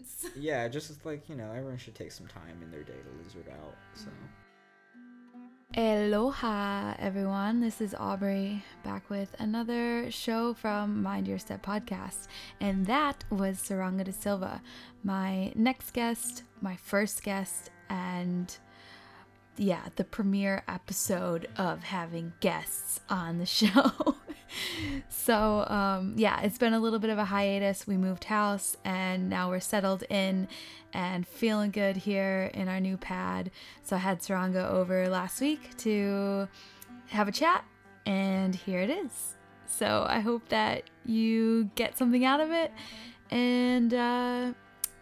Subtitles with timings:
[0.00, 0.26] moments.
[0.36, 3.48] Yeah, just like you know, everyone should take some time in their day to lizard
[3.48, 3.74] out.
[3.94, 4.06] So.
[4.06, 4.26] Mm-hmm.
[5.78, 7.60] Aloha, everyone.
[7.60, 12.26] This is Aubrey back with another show from Mind Your Step podcast.
[12.60, 14.62] And that was Suranga de Silva,
[15.04, 18.56] my next guest, my first guest, and
[19.56, 24.16] yeah, the premiere episode of having guests on the show.
[25.08, 27.86] so, um, yeah, it's been a little bit of a hiatus.
[27.86, 30.48] We moved house and now we're settled in
[30.92, 33.50] and feeling good here in our new pad.
[33.82, 36.48] So, I had Suranga over last week to
[37.08, 37.64] have a chat,
[38.06, 39.36] and here it is.
[39.66, 42.72] So, I hope that you get something out of it
[43.30, 44.52] and uh,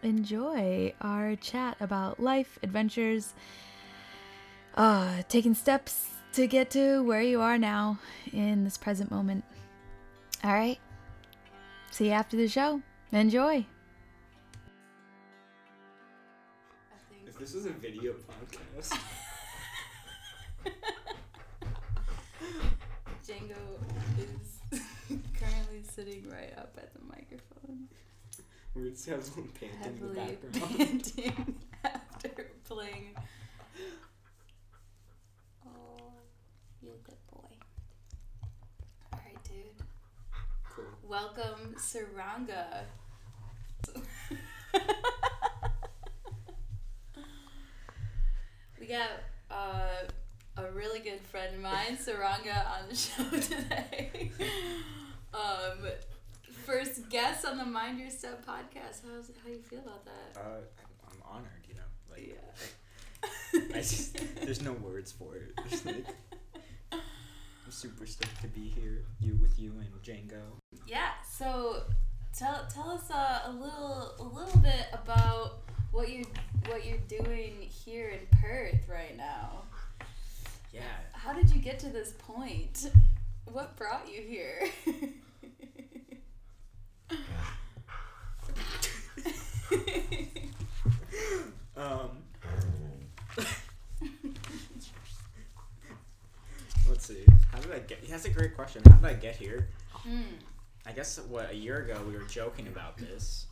[0.03, 3.35] enjoy our chat about life, adventures,
[4.77, 7.99] uh, taking steps to get to where you are now
[8.33, 9.45] in this present moment.
[10.45, 10.79] All right.
[11.91, 12.81] See you after the show.
[13.13, 13.65] Enjoy.
[17.27, 18.99] If this was a video podcast,
[23.27, 23.57] Django
[24.19, 24.81] is
[25.39, 27.89] currently sitting right up at the microphone,
[28.75, 30.79] we would just have someone painting in the heavily background.
[31.15, 32.29] panting after
[32.65, 33.15] playing.
[35.67, 36.13] Oh,
[36.83, 37.49] you're a good boy.
[39.13, 39.83] Alright, dude.
[40.71, 40.85] Cool.
[41.09, 42.67] Welcome, Suranga.
[48.79, 49.09] we got
[49.51, 50.05] uh,
[50.59, 54.31] a really good friend of mine, Suranga, on the show today.
[55.33, 55.89] um,
[56.67, 59.01] first guest on the Mind Your Step podcast.
[59.11, 60.37] How's how you feel about that?
[60.39, 61.81] Uh, I'm, I'm honored, you know.
[62.11, 63.75] Like, yeah.
[63.75, 65.53] I just, there's no words for it.
[65.71, 66.05] Just like,
[67.69, 70.41] I'm super stoked to be here, you with you and Django.
[70.87, 71.11] Yeah.
[71.31, 71.83] So
[72.35, 75.59] tell tell us uh, a little a little bit about
[75.91, 76.25] what you
[76.69, 79.65] what you're doing here in Perth right now.
[80.73, 80.81] Yeah.
[81.13, 82.91] How did you get to this point?
[83.53, 84.71] What brought you here?
[91.77, 92.23] Um.
[96.89, 97.25] Let's see.
[97.53, 98.09] How did I get?
[98.09, 98.83] That's a great question.
[98.85, 99.69] How did I get here?
[99.93, 100.23] Hmm.
[100.87, 103.47] I guess what a year ago we were joking about this,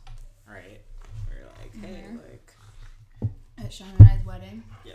[0.47, 0.81] right?
[1.29, 2.19] We were like, hey, Mhm.
[2.29, 2.53] like,
[3.63, 4.63] At Sean and I's wedding.
[4.83, 4.93] yeah,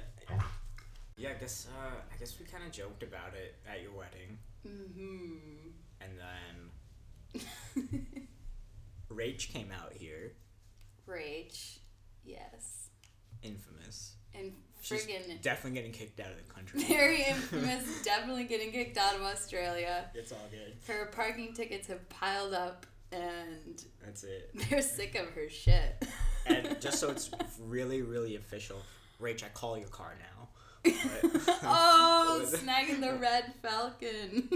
[1.19, 1.31] yeah.
[1.31, 5.69] I guess, uh, I guess we kind of joked about it at your wedding, Mm-hmm.
[6.00, 7.41] and then
[9.10, 10.32] Rach came out here,
[11.09, 11.78] Rach.
[12.25, 12.91] Yes.
[13.43, 14.16] infamous.
[14.34, 16.82] And She's friggin' definitely getting kicked out of the country.
[16.88, 20.10] very infamous, definitely getting kicked out of Australia.
[20.12, 20.75] it's all good.
[20.93, 24.50] Her parking tickets have piled up and That's it.
[24.70, 26.04] they're sick of her shit.
[26.47, 28.82] And just so it's really, really official,
[29.20, 30.48] Rach, I call your car now.
[30.82, 31.31] But-
[31.62, 34.49] oh, snagging the red falcon.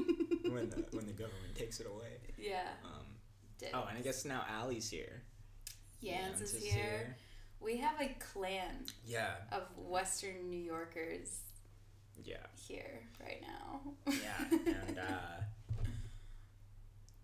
[0.43, 2.19] when the when the government takes it away.
[2.37, 2.62] yeah.
[2.84, 5.22] Um, oh, and I guess now Allie's here.
[6.03, 7.16] Yance Yance is here.
[7.61, 11.41] We have a clan Yeah, of Western New Yorkers
[12.25, 12.37] yeah,
[12.69, 13.81] here right now.
[14.06, 15.83] yeah, and uh,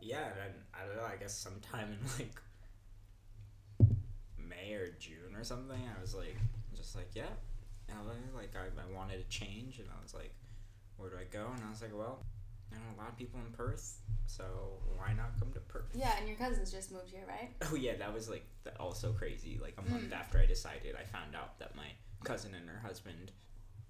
[0.00, 1.04] yeah, and I don't know.
[1.04, 2.34] I guess sometime in like
[4.36, 6.36] May or June or something, I was like,
[6.76, 7.30] just like, yeah,
[7.88, 10.32] and I was like, I, I wanted to change, and I was like,
[10.96, 11.46] where do I go?
[11.54, 12.24] And I was like, well,
[12.74, 14.44] I know a lot of people in Perth, so
[14.96, 15.90] why not come to Perth?
[15.94, 17.50] yeah, and your cousins just moved here, right?
[17.70, 19.58] Oh yeah, that was like th- also crazy.
[19.60, 20.18] Like a month Mm.
[20.18, 21.88] after I decided, I found out that my
[22.24, 23.32] cousin and her husband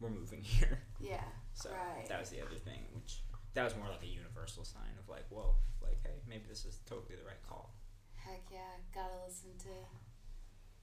[0.00, 0.80] were moving here.
[1.00, 1.24] Yeah.
[1.54, 2.08] So Right.
[2.08, 3.22] that was the other thing, which
[3.54, 6.78] that was more like a universal sign of like, whoa, like hey, maybe this is
[6.86, 7.74] totally the right call.
[8.16, 9.74] Heck yeah, gotta listen to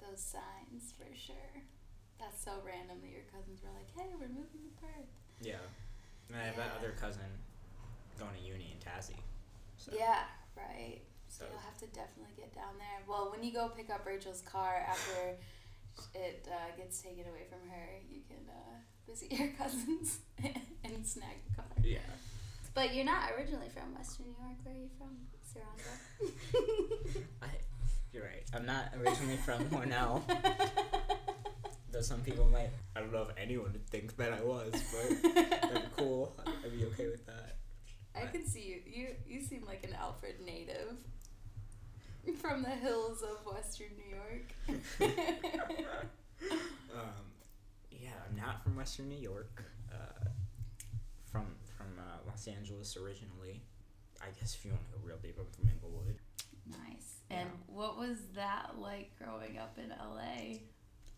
[0.06, 1.64] those signs for sure.
[2.20, 5.08] That's so random that your cousins were like, hey, we're moving to Perth.
[5.42, 5.64] Yeah,
[6.28, 7.24] and I have that other cousin
[8.20, 9.18] going to uni in Tassie.
[9.78, 10.24] So Yeah,
[10.58, 11.02] right.
[11.30, 13.00] So So- you'll have to definitely get down there.
[13.08, 15.36] Well, when you go pick up Rachel's car after
[16.16, 18.76] it uh, gets taken away from her, you can uh,
[19.08, 20.20] visit your cousins
[20.84, 21.66] and snag the car.
[21.84, 22.00] yeah.
[22.76, 24.58] But you're not originally from Western New York.
[24.64, 25.18] Where are you from?
[25.50, 27.24] Suranga.
[27.42, 27.48] I,
[28.14, 28.44] you're right.
[28.54, 30.22] I'm not originally from Hornell.
[31.92, 35.24] Though some people might, I don't know if anyone would think that I was, but
[35.34, 36.36] that'd be cool.
[36.64, 37.56] I'd be okay with that.
[38.16, 38.82] I can see you.
[38.86, 40.98] You you seem like an Alfred native
[42.42, 44.54] from the hills of Western New York.
[46.94, 47.26] um,
[47.92, 49.64] yeah, I'm not from Western New York.
[49.92, 50.30] Uh,
[51.32, 51.46] from
[51.78, 53.62] from uh, Los Angeles originally.
[54.22, 56.18] I guess if you want to go real deep, I'm from Inglewood.
[56.70, 57.20] nice.
[57.32, 57.42] Yeah.
[57.42, 60.58] And what was that like growing up in LA?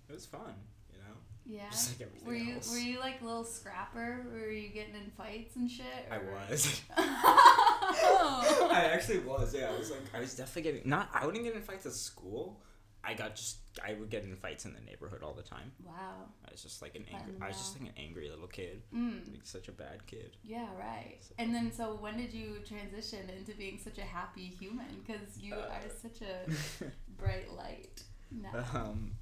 [0.10, 0.54] It was fun,
[0.94, 1.16] you know.
[1.46, 1.70] Yeah.
[1.72, 2.72] Just like everything Were you else.
[2.72, 4.26] were you like a little scrapper?
[4.32, 5.86] Were you getting in fights and shit?
[6.10, 6.82] I was.
[6.98, 8.70] oh.
[8.72, 9.54] I actually was.
[9.54, 11.10] Yeah, I was like, I was definitely getting not.
[11.14, 12.62] I wouldn't get in fights at school.
[13.04, 13.58] I got just.
[13.84, 15.72] I would get in fights in the neighborhood all the time.
[15.84, 16.26] Wow.
[16.48, 17.34] I was just like an angry.
[17.42, 18.84] I was just like an angry little kid.
[18.94, 19.32] Mm.
[19.32, 20.36] Like such a bad kid.
[20.44, 21.16] Yeah, right.
[21.22, 24.86] So- And then, so when did you transition into being such a happy human?
[25.06, 26.86] Because you Uh, are such a
[27.18, 28.04] bright light.
[28.30, 28.50] No.
[28.74, 29.14] um,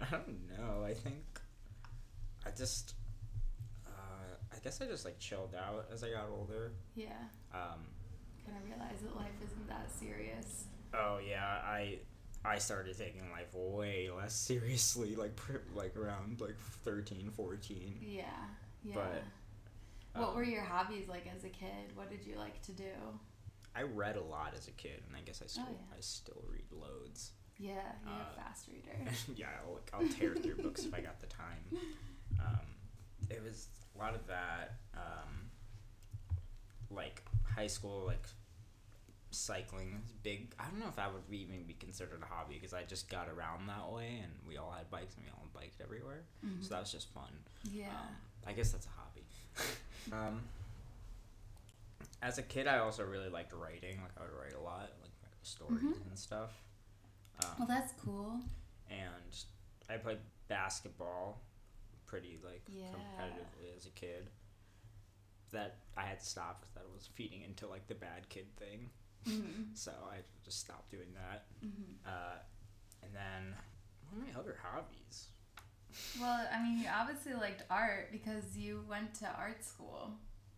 [0.00, 0.84] I don't know.
[0.84, 1.24] I think
[2.46, 2.94] I just.
[3.86, 6.72] Uh, I guess I just like chilled out as I got older.
[6.94, 7.08] Yeah.
[7.52, 7.86] Um,
[8.44, 10.64] Kind of realize that life isn't that serious.
[10.92, 11.98] oh yeah, I
[12.44, 17.98] I started taking life way less seriously, like pr- like around like 13, 14.
[18.02, 18.22] Yeah.
[18.84, 18.94] Yeah.
[18.94, 19.22] But,
[20.20, 21.96] what um, were your hobbies like as a kid?
[21.96, 22.92] What did you like to do?
[23.74, 25.96] I read a lot as a kid, and I guess I still yeah.
[25.96, 27.32] I still read loads.
[27.66, 28.96] Yeah, you're Uh, a fast reader.
[29.36, 31.64] yeah, I'll, like, I'll tear through books if I got the time.
[32.38, 32.66] Um,
[33.30, 34.76] it was a lot of that.
[34.94, 35.50] Um,
[36.90, 37.22] like
[37.56, 38.24] high school, like
[39.30, 40.54] cycling is big.
[40.60, 43.28] I don't know if that would even be considered a hobby because I just got
[43.28, 46.22] around that way, and we all had bikes, and we all biked everywhere.
[46.60, 47.32] So that was just fun.
[47.72, 47.88] yeah.
[47.88, 48.14] Um,
[48.46, 49.24] I guess that's a hobby.
[50.12, 50.42] um,
[52.22, 54.00] as a kid, I also really liked writing.
[54.02, 55.10] Like I would write a lot, like
[55.42, 56.06] stories Mhm.
[56.08, 56.50] and stuff.
[57.40, 58.40] Um, well, that's cool.
[58.90, 59.34] and
[59.90, 61.40] I played basketball
[62.06, 62.86] pretty like Yeah.
[62.92, 64.30] competitively as a kid.
[65.52, 68.90] That I had to stop because that was feeding into like the bad kid thing.
[69.28, 69.62] Mm-hmm.
[69.74, 71.44] So I just stopped doing that.
[71.64, 72.06] Mm-hmm.
[72.06, 72.36] Uh,
[73.02, 73.54] and then
[74.10, 75.28] what are my other hobbies?
[76.20, 80.10] Well, I mean, you obviously liked art because you went to art school.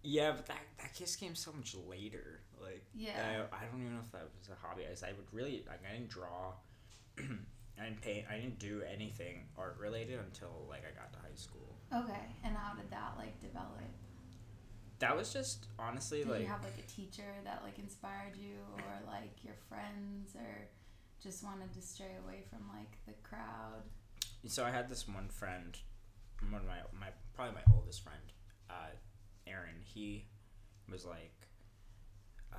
[0.06, 2.40] Yeah, but that that just came so much later.
[2.62, 3.46] Like Yeah.
[3.52, 4.82] I, I don't even know if that was a hobby.
[4.84, 6.54] I, I would really like I didn't draw.
[7.18, 8.24] I didn't paint.
[8.30, 11.76] I didn't do anything art related until like I got to high school.
[11.92, 13.82] Okay, and how did that like develop?
[14.98, 18.62] That was just honestly Did like you have like a teacher that like inspired you,
[18.74, 20.68] or like your friends, or
[21.22, 23.82] just wanted to stray away from like the crowd?
[24.46, 25.76] so I had this one friend,
[26.50, 28.32] one of my my probably my oldest friend,
[28.70, 28.94] uh,
[29.46, 29.80] Aaron.
[29.84, 30.26] He
[30.90, 31.32] was like,
[32.52, 32.56] uh,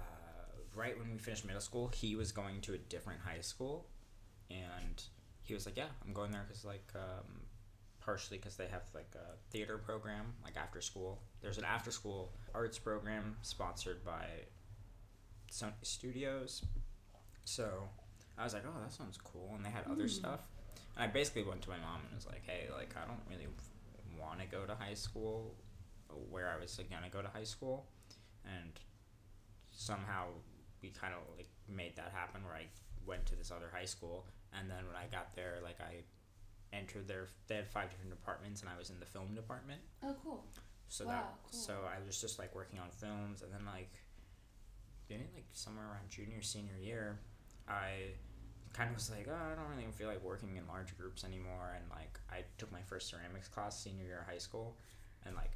[0.75, 3.87] right when we finished middle school, he was going to a different high school,
[4.49, 5.01] and
[5.43, 7.41] he was like, "Yeah, I'm going there because like, um,
[7.99, 11.19] partially because they have like a theater program like after school.
[11.41, 14.25] There's an after school arts program sponsored by
[15.51, 16.63] Sony Studios,
[17.45, 17.89] so."
[18.39, 20.07] I was like, oh, that sounds cool, and they had other Hmm.
[20.09, 20.41] stuff.
[20.95, 23.47] And I basically went to my mom and was like, hey, like I don't really
[24.15, 25.55] want to go to high school
[26.29, 27.87] where I was like, gonna go to high school,
[28.45, 28.71] and
[29.71, 30.25] somehow
[30.81, 32.67] we kind of like made that happen where I
[33.05, 34.25] went to this other high school,
[34.57, 36.03] and then when I got there, like I
[36.75, 39.81] entered their they had five different departments, and I was in the film department.
[40.03, 40.43] Oh, cool.
[40.89, 41.59] So Wow, that cool.
[41.59, 43.91] so I was just like working on films, and then like
[45.09, 47.19] maybe like somewhere around junior senior year,
[47.67, 48.11] I
[48.73, 51.73] kind of was like, oh, I don't really feel like working in large groups anymore,
[51.75, 54.77] and like I took my first ceramics class senior year of high school,
[55.25, 55.51] and like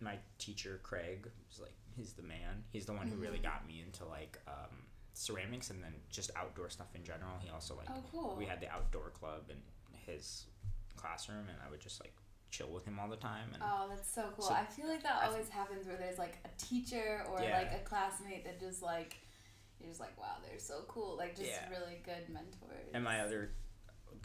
[0.00, 2.64] my teacher Craig was like he's the man.
[2.72, 3.42] He's the one who really Mhm.
[3.44, 7.38] got me into like um, ceramics and then just outdoor stuff in general.
[7.40, 8.36] He also like Oh, cool.
[8.36, 9.62] we had the outdoor club in
[10.06, 10.46] his
[10.96, 12.12] classroom, and I would just like
[12.50, 13.48] chill with him all the time.
[13.54, 14.44] And Oh, that's so cool.
[14.46, 17.58] So- I feel like that I- always happens where there's like a teacher or Yeah.
[17.58, 19.18] like a classmate that just like
[19.80, 21.16] you're just like, wow, they're so cool.
[21.16, 21.68] Like just Yeah.
[21.68, 22.90] really good mentors.
[22.94, 23.52] And my other,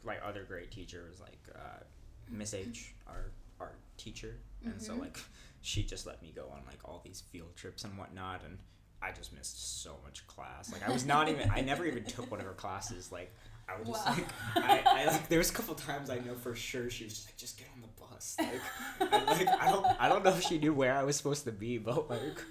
[0.04, 1.84] like other great teacher was like uh,
[2.30, 5.00] Miss H, our art teacher, and so Mhm.
[5.02, 5.20] like
[5.62, 8.58] she just let me go on like all these field trips and whatnot, and
[9.02, 10.72] I just missed so much class.
[10.72, 13.12] Like I was not even, I never even took one of her classes.
[13.12, 13.34] Like
[13.68, 14.14] I was just Wow.
[14.56, 17.14] like, I, I like there was a couple times I know for sure she was
[17.14, 18.36] just like, just get on the bus.
[18.40, 21.46] Like, I, like I don't, I don't know if she knew where I was supposed
[21.46, 22.42] to be, but like,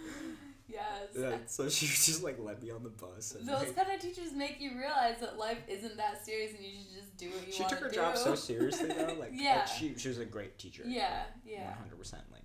[0.69, 0.83] yes.
[1.19, 3.35] yeah, so she just like let me on the bus.
[3.39, 6.63] And, Those like, kind of teachers make you realize that life isn't that serious and
[6.65, 9.17] you should just do what you she took her job so seriously though.
[9.19, 9.57] Like, Yeah.
[9.59, 10.85] like, she she was a great teacher.
[10.87, 11.75] Yeah, One yeah.
[11.75, 12.23] hundred percent.
[12.33, 12.38] Like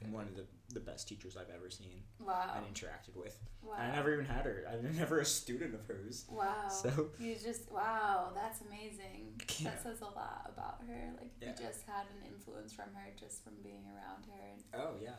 [0.00, 0.12] good.
[0.12, 2.52] one of the the best teachers I've ever seen Wow.
[2.56, 3.38] and interacted with.
[3.62, 3.76] wow.
[3.78, 4.64] And I never even had her.
[4.70, 6.26] I was never a student of hers.
[6.30, 6.68] Wow.
[6.68, 9.40] So You just wow, that's amazing.
[9.58, 9.70] Yeah.
[9.70, 11.10] That says a lot about her.
[11.18, 11.48] Like Yeah.
[11.58, 15.16] you just had an influence from her just from being around her and oh yeah.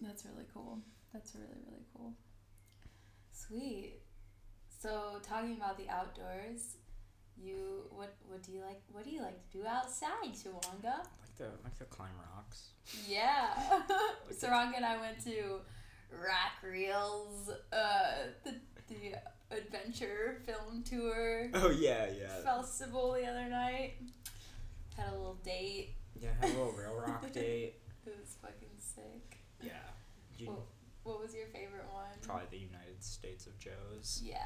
[0.00, 0.80] That's really cool.
[1.12, 2.14] That's really really cool.
[3.30, 4.00] Sweet.
[4.80, 6.76] So talking about the outdoors,
[7.36, 11.06] you what what do you like what do you like to do outside, Suranga?
[11.40, 12.68] I like to like to climb rocks.
[13.08, 13.48] Yeah.
[13.88, 15.60] Like Suranga and I went to
[16.10, 18.12] Rock Reels, uh
[18.44, 18.54] the
[18.88, 19.14] the
[19.56, 22.40] adventure film tour Oh yeah, yeah.
[22.42, 23.94] festival the other night.
[24.96, 25.94] Had a little date.
[26.20, 27.74] Yeah, had a little Reel Rock date.
[28.06, 29.38] It was fucking sick.
[29.62, 29.72] Yeah.
[30.38, 30.66] You, Well,
[31.04, 32.10] what was your favorite one?
[32.22, 34.22] probably the United States of Joe's.
[34.24, 34.36] Yeah,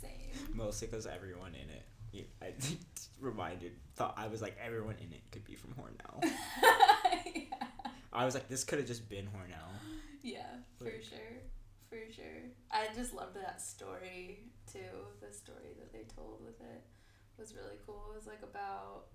[0.00, 0.54] same.
[0.54, 1.82] Mostly because everyone in it.
[2.14, 2.52] You, I
[3.20, 6.22] reminded thought I was like everyone in it could be from Hornell.
[7.34, 7.66] yeah.
[8.12, 9.70] I was like this could have just been Hornell.
[10.22, 10.46] Yeah,
[10.78, 11.42] for sure.
[11.88, 12.24] For sure.
[12.70, 14.78] I just loved that story too.
[15.20, 16.84] The story that they told with it
[17.38, 18.12] was really cool.
[18.12, 19.06] It was like about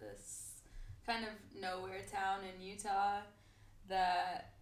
[0.00, 0.62] this
[1.04, 3.20] kind of nowhere town in Utah
[3.88, 4.54] that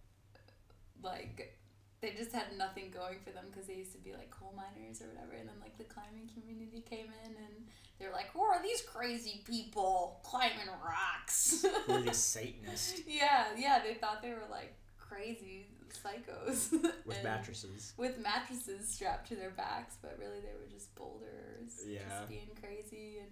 [1.01, 1.57] like
[2.05, 5.01] they just had nothing going for them because they used to be like coal miners
[5.01, 7.65] or whatever and then like the climbing community came in and
[7.97, 13.79] they're like who are these crazy people climbing rocks Who are these Satanists yeah yeah
[13.83, 16.71] they thought they were like crazy psychos
[17.05, 17.93] with mattresses?
[17.97, 21.99] with mattresses strapped to their backs, but really they were just boulders, Yeah.
[22.09, 23.31] just being crazy and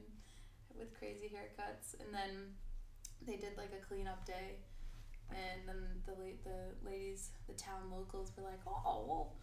[0.80, 2.00] with crazy haircuts.
[2.00, 2.54] And then
[3.26, 4.60] they did like a cleanup day,
[5.36, 5.76] and then
[6.06, 9.34] the la- the ladies, the town locals, were like, "Oh, well,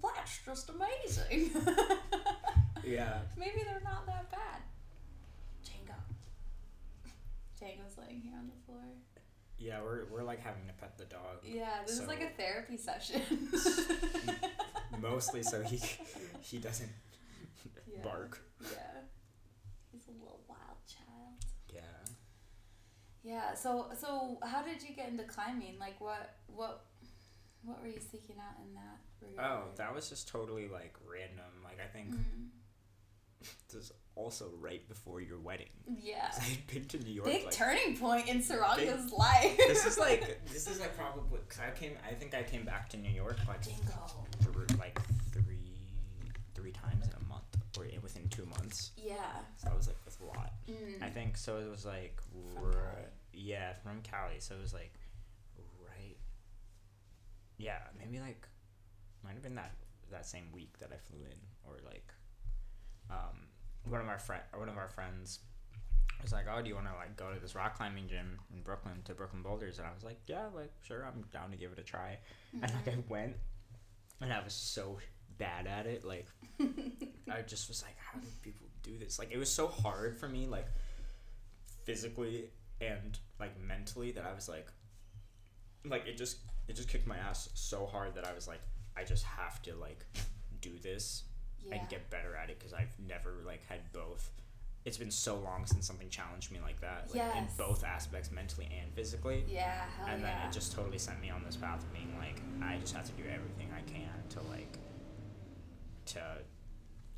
[0.00, 1.50] well, that's just amazing.
[2.84, 3.18] Yeah.
[3.36, 4.60] Maybe they're not that bad."
[5.64, 5.94] Django.
[7.60, 8.82] Django's laying here on the floor.
[9.56, 11.38] Yeah, we're, we're like having to pet the dog.
[11.44, 13.22] Yeah, this is like a therapy session.
[15.00, 15.80] Mostly so he
[16.40, 16.90] he doesn't
[17.86, 18.02] Yeah.
[18.02, 18.40] bark.
[18.60, 19.02] Yeah.
[19.92, 21.44] He's a little wild child.
[21.72, 21.80] Yeah.
[23.24, 25.78] Yeah, so so how did you get into climbing?
[25.78, 26.84] Like what what
[27.64, 29.48] what were you seeking out in that regard?
[29.50, 31.62] Oh, that was just totally like random.
[31.64, 32.48] Like I think Mhm.
[33.72, 35.70] this is also right before your wedding.
[35.86, 36.32] Yeah.
[36.36, 37.26] I had been to New York.
[37.26, 39.56] Big like, turning point in Suranga's life.
[39.56, 41.92] this is like this is like probably because I came.
[42.08, 43.62] I think I came back to New York like
[44.78, 44.98] like
[45.32, 45.58] three
[46.54, 47.44] three times in a month
[47.78, 48.90] or within two months.
[48.96, 49.14] Yeah.
[49.58, 50.52] So that was like lot.
[50.68, 51.02] Mm.
[51.02, 51.58] I think so.
[51.58, 52.20] It was like
[52.54, 53.04] From ri- Cali.
[53.32, 54.36] yeah from Cali.
[54.40, 54.94] So it was like
[55.84, 56.16] right.
[57.58, 58.46] Yeah, maybe like
[59.24, 59.72] might have been that
[60.10, 61.38] that same week that I flew in,
[61.68, 62.12] or like
[63.10, 63.46] um
[63.88, 65.40] one of our friend one of our friends
[66.22, 68.62] was like, "Oh, do you want to like go to this rock climbing gym in
[68.62, 71.72] Brooklyn to Brooklyn Boulders?" And I was like, "Yeah, like sure, I'm down to give
[71.72, 72.18] it a try."
[72.52, 73.34] And like I went,
[74.20, 74.98] and I was so
[75.38, 76.04] bad at it.
[76.04, 76.26] Like
[77.30, 80.28] I just was like, "How do people do this?" Like it was so hard for
[80.28, 80.66] me, like
[81.84, 84.68] physically and like mentally, that I was like,
[85.84, 88.60] like it just it just kicked my ass so hard that I was like,
[88.96, 90.04] I just have to like
[90.60, 91.24] do this
[91.64, 91.76] yeah.
[91.76, 94.30] and get better at it because I've never like had both.
[94.84, 98.68] It's been so long since something challenged me like that, like in both aspects, mentally
[98.82, 99.44] and physically.
[99.48, 100.48] Yeah, and then yeah.
[100.48, 103.12] it just totally sent me on this path of being like, I just have to
[103.12, 104.76] do everything I can to like
[106.06, 106.20] to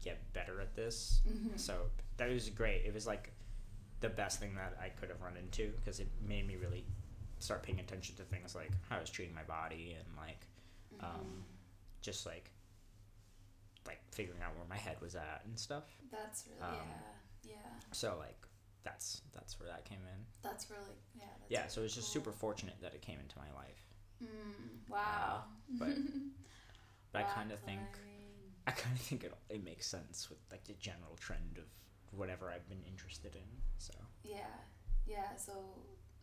[0.05, 1.23] get better at this.
[1.27, 1.59] Mhm.
[1.59, 2.85] So that was great.
[2.85, 3.33] It was like
[4.01, 6.85] the best thing that I could have run into because it made me really
[7.39, 10.47] start paying attention to things like how I was treating my body and like
[10.95, 11.05] Mm-hmm.
[11.07, 11.45] um,
[12.03, 12.51] just like
[13.87, 15.85] like figuring out where my head was at and stuff.
[16.13, 16.89] That's really um,
[17.43, 17.53] yeah.
[17.55, 17.71] Yeah.
[17.93, 18.37] So like
[18.85, 20.25] that's that's where that came in.
[20.43, 22.23] That's really yeah, that's yeah, really so it was just cool.
[22.23, 23.85] super fortunate that it came into my life.
[24.23, 25.45] Mm, wow.
[25.71, 25.89] but
[27.13, 27.81] But I kind of think.
[28.67, 31.65] I kind of think it it makes sense with like the general trend of
[32.19, 33.43] whatever I've been interested in.
[33.79, 33.93] So
[34.23, 34.47] Yeah.
[35.07, 35.53] Yeah, so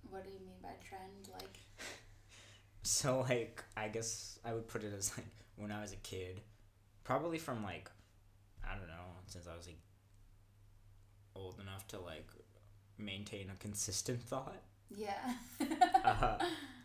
[0.10, 1.30] what do you mean by trend?
[1.32, 1.60] Like
[2.84, 6.42] so like I guess I would put it as like when I was a kid,
[7.04, 7.90] probably from like
[8.64, 8.96] I don't know
[9.28, 9.80] since I was like
[11.36, 12.28] old enough to like
[12.98, 14.62] maintain a consistent thought.
[14.96, 15.34] yeah.
[16.04, 16.38] uh,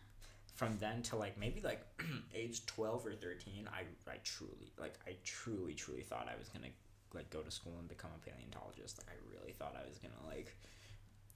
[0.56, 1.86] from then to like maybe like
[2.34, 6.72] age 12 or 13 I, I truly like i truly truly thought i was gonna
[7.14, 10.34] like go to school and become a paleontologist like i really thought i was gonna
[10.34, 10.56] like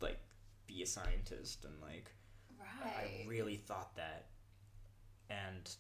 [0.01, 0.19] like
[0.67, 2.11] be a scientist and like
[2.59, 3.23] right.
[3.25, 4.27] i really thought that
[5.29, 5.77] and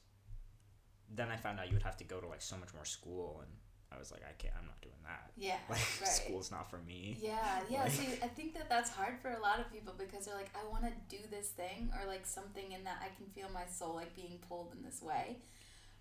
[1.14, 3.40] then i found out you would have to go to like so much more school
[3.42, 3.50] and
[3.94, 5.56] i was like i can't i'm not doing that yeah.
[5.70, 6.08] like right.
[6.08, 7.82] school's not for me Yeah, yeah.
[7.84, 10.50] Like- See, I think that that's hard for a lot of people because they're like,
[10.54, 13.64] I want to do this thing or like something in that I can feel my
[13.66, 15.38] soul like being pulled in this way,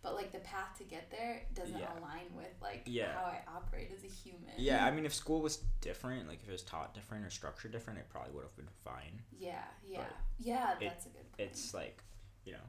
[0.03, 1.87] but like the path to get there doesn't Yeah.
[1.99, 3.13] align with like Yeah.
[3.13, 4.51] how I operate as a human.
[4.57, 7.71] yeah i mean if school was different like if it was taught different or structured
[7.71, 9.53] different it probably would have been fine Yeah,
[9.87, 10.71] yeah, But yeah.
[10.73, 11.49] it- That's a good point.
[11.49, 12.03] it's like
[12.45, 12.65] you know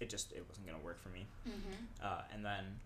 [0.00, 2.04] it just it wasn't gonna work for me Mm-hmm.
[2.04, 2.80] uh, and then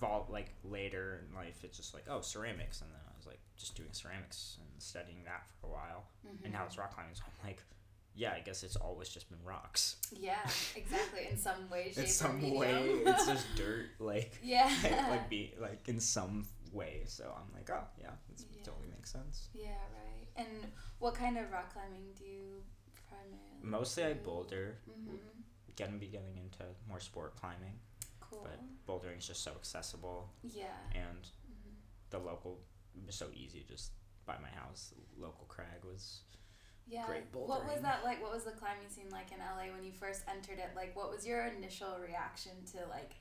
[0.00, 3.38] fall like later in life it's just like oh ceramics and then i was like
[3.56, 6.44] just doing ceramics and studying that for a while Mm-hmm.
[6.44, 7.62] and now it's rock climbing so i'm like
[8.16, 9.96] yeah, I guess it's always just been rocks.
[10.12, 10.38] Yeah,
[10.76, 11.26] exactly.
[11.28, 12.58] In some way, shape, in some medium.
[12.60, 13.86] way, it's just dirt.
[13.98, 14.70] Like yeah.
[15.10, 17.02] like be like in some way.
[17.08, 18.62] So I'm like, oh yeah, it Yeah.
[18.62, 19.48] totally makes sense.
[19.52, 20.28] yeah, right.
[20.46, 20.70] And
[21.00, 22.62] what kind of rock climbing do you
[23.08, 23.58] primarily?
[23.64, 24.76] Mostly I boulder.
[24.88, 25.16] Mm-hmm.
[25.76, 27.74] Gonna be getting into more sport climbing,
[28.34, 28.48] Cool.
[28.50, 30.64] but bouldering is just so accessible, yeah.
[30.94, 31.74] and hmm
[32.10, 32.58] the local
[33.06, 33.64] was so easy.
[33.68, 33.92] Just
[34.26, 36.20] by my house, local crag was
[36.88, 37.06] Yeah.
[37.06, 37.48] Great bouldering.
[37.48, 38.22] What was that like?
[38.22, 40.70] What was the climbing scene like in LA when you first entered it?
[40.76, 43.12] Like, what was your initial reaction to like,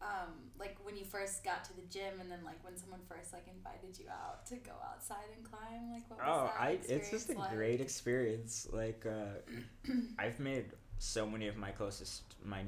[0.00, 3.32] um, like when you first got to the gym, and then like when someone first
[3.32, 5.92] like invited you out to go outside and climb?
[5.92, 7.50] Like, what was Oh, that I it's just a like?
[7.50, 8.68] great experience.
[8.72, 10.66] Like uh, I've made
[10.98, 12.62] so many of my closest my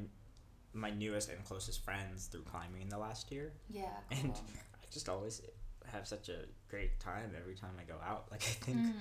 [0.76, 3.88] my newest and closest friends through climbing in the last year, Yeah.
[4.10, 4.32] and
[4.74, 5.40] I just always
[5.92, 8.26] have such a great time every time I go out.
[8.30, 8.92] Like I think Mm.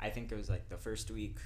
[0.00, 1.36] I think it was like the first week.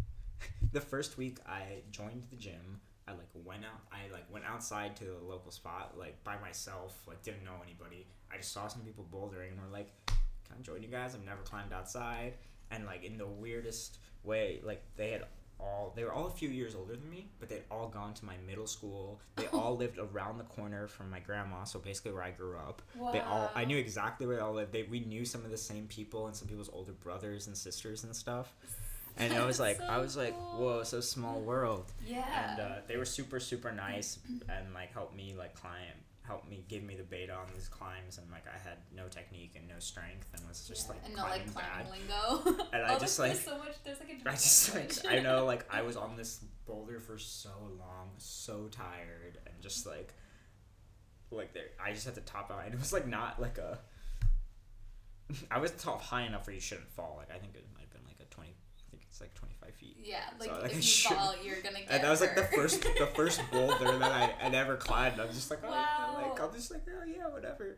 [0.72, 3.80] the first week I joined the gym, I like went out.
[3.92, 6.96] I like went outside to the local spot like by myself.
[7.06, 8.06] Like didn't know anybody.
[8.32, 11.24] I just saw some people bouldering and were like, "Can I join you guys?" I've
[11.24, 12.34] never climbed outside,
[12.70, 15.24] and like in the weirdest way, like they had
[15.62, 18.24] all they were all a few years older than me, but they'd all gone to
[18.24, 19.20] my middle school.
[19.36, 22.82] They all lived around the corner from my grandma, so basically where I grew up.
[23.12, 24.72] They all I knew exactly where they all lived.
[24.72, 28.04] They we knew some of the same people and some people's older brothers and sisters
[28.04, 28.52] and stuff.
[29.16, 31.92] And I was like I was like, whoa, so small world.
[32.06, 32.50] Yeah.
[32.50, 35.98] And uh, they were super super nice and like helped me like climb,
[36.30, 39.54] helped me give me the beta on these climbs and like I had no technique
[39.56, 41.86] and no strength and was just Yeah, like and climbing like bad.
[41.86, 42.64] climbing lingo.
[42.72, 43.74] And I oh, just, like- so much.
[43.84, 47.18] There's like a I just like I know like I was on this boulder for
[47.18, 50.14] so long, so tired, and just like
[51.32, 53.78] like there I just had to top out, and it was like not like a.
[55.50, 57.14] I was top high enough where you shouldn't fall.
[57.18, 58.50] Like I think it might have been like a twenty.
[58.78, 59.96] I think it's like twenty five feet.
[60.02, 61.90] Yeah, like So, like, if I you should- fall, you're gonna get.
[61.90, 65.20] And that was like the first the first boulder that I, I never climbed.
[65.20, 66.18] I'm just like oh, Wow.
[66.30, 67.76] like I'm just like oh yeah whatever,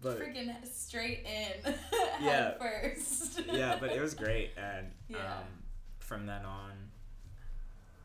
[0.00, 1.74] but Freaking straight in.
[2.22, 2.54] Yeah.
[2.58, 3.42] First.
[3.46, 5.18] yeah, but it was great, and Yeah.
[5.18, 5.44] um,
[6.00, 6.72] from then on,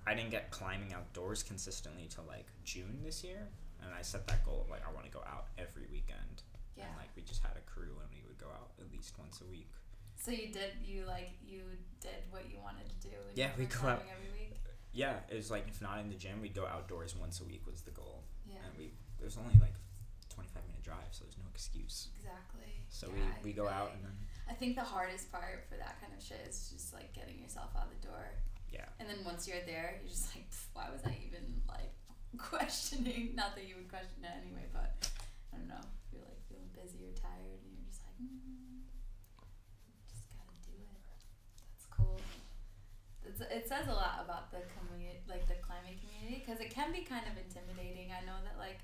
[0.06, 3.48] I didn't get climbing outdoors consistently till like June this year,
[3.82, 6.43] and I set that goal of like I want to go out every weekend,
[6.76, 6.86] Yeah.
[6.88, 9.41] and like we just had a crew and we would go out at least once
[9.41, 9.69] a week.
[10.24, 11.64] So you did you like you
[12.00, 13.16] did what you wanted to do.
[13.28, 14.56] And Yeah, we go out- every week.
[14.94, 17.66] Yeah, it was like if not in the gym, we'd go outdoors once a week
[17.68, 18.64] was the goal, Yeah.
[18.64, 18.86] and we
[19.20, 19.74] it was only like
[20.30, 22.08] twenty five minute drive, so there's no excuse.
[22.16, 22.72] Exactly.
[22.90, 24.16] So Yeah, we we go out and then
[24.48, 27.72] I think the hardest part for that kind of shit is just like getting yourself
[27.76, 28.28] out the door.
[28.72, 28.88] yeah.
[29.00, 31.92] And then once you're there, you're just like, why was I even like
[32.38, 33.36] questioning?
[33.36, 35.10] Not that you would question it anyway, but
[35.54, 35.84] I don't know.
[36.08, 38.84] If you're like feeling busy or tired, and you're just like, mm,
[40.12, 41.02] just gotta do it.
[41.72, 42.20] That's cool.
[42.20, 46.91] It's, it says a lot about the community, like the climbing community, because it can
[46.91, 48.12] be kind of intimidating.
[48.13, 48.84] I know that like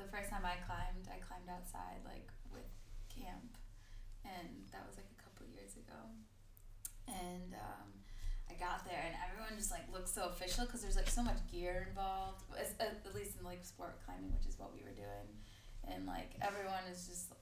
[0.00, 2.66] the first time I climbed, I climbed outside like with
[3.12, 3.54] camp,
[4.24, 6.00] and that was like a couple years ago,
[7.06, 7.94] and um,
[8.50, 11.38] I got there and everyone just like looks so official because there's like so much
[11.50, 15.28] gear involved, at least in like sport climbing, which is what we were doing,
[15.86, 17.32] and like everyone is just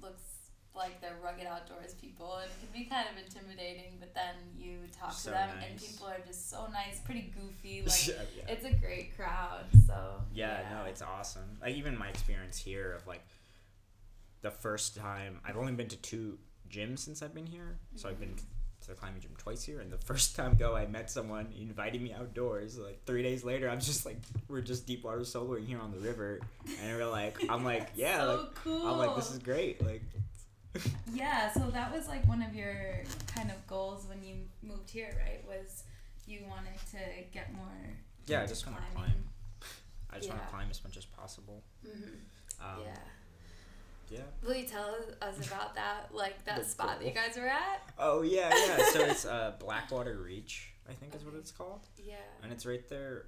[0.00, 0.37] looks
[0.78, 4.78] like they're rugged outdoors people and it can be kind of intimidating but then you
[4.98, 8.52] talk So to them and people are just so nice pretty goofy like yeah, yeah.
[8.52, 11.58] it's a great crowd so Yeah, no, it's awesome.
[11.60, 13.22] Like even my experience here of like
[14.42, 16.38] the first time I've only been to two
[16.70, 17.78] gyms since I've been here.
[17.96, 18.82] So I've been mm-hmm.
[18.82, 22.02] to the climbing gym twice here and the first time go I met someone inviting
[22.02, 22.78] me outdoors.
[22.78, 25.98] Like three days later I'm just like we're just deep water soloing here on the
[25.98, 26.40] river
[26.82, 29.84] and we're like I'm like, yeah, so like cool I'm like this is great.
[29.84, 30.02] Like
[31.12, 33.02] Yeah, so that was like one of your
[33.34, 35.42] kind of goals when you moved here, right?
[35.46, 35.84] Was
[36.26, 36.98] you wanted to
[37.32, 37.64] get more.
[38.26, 39.24] Yeah, I just wanna climb.
[40.10, 40.46] I just want Yeah.
[40.46, 41.62] to climb as much as possible.
[41.86, 42.20] Mhm.
[42.60, 42.98] Um, yeah.
[44.10, 44.22] yeah.
[44.42, 47.82] Will you tell us about that, like that spot that you guys were at?
[47.98, 48.76] Oh yeah, yeah.
[48.92, 51.80] So it's uh, Blackwall Reach, I think is what it's called.
[51.96, 52.14] Yeah.
[52.42, 53.26] and it's right there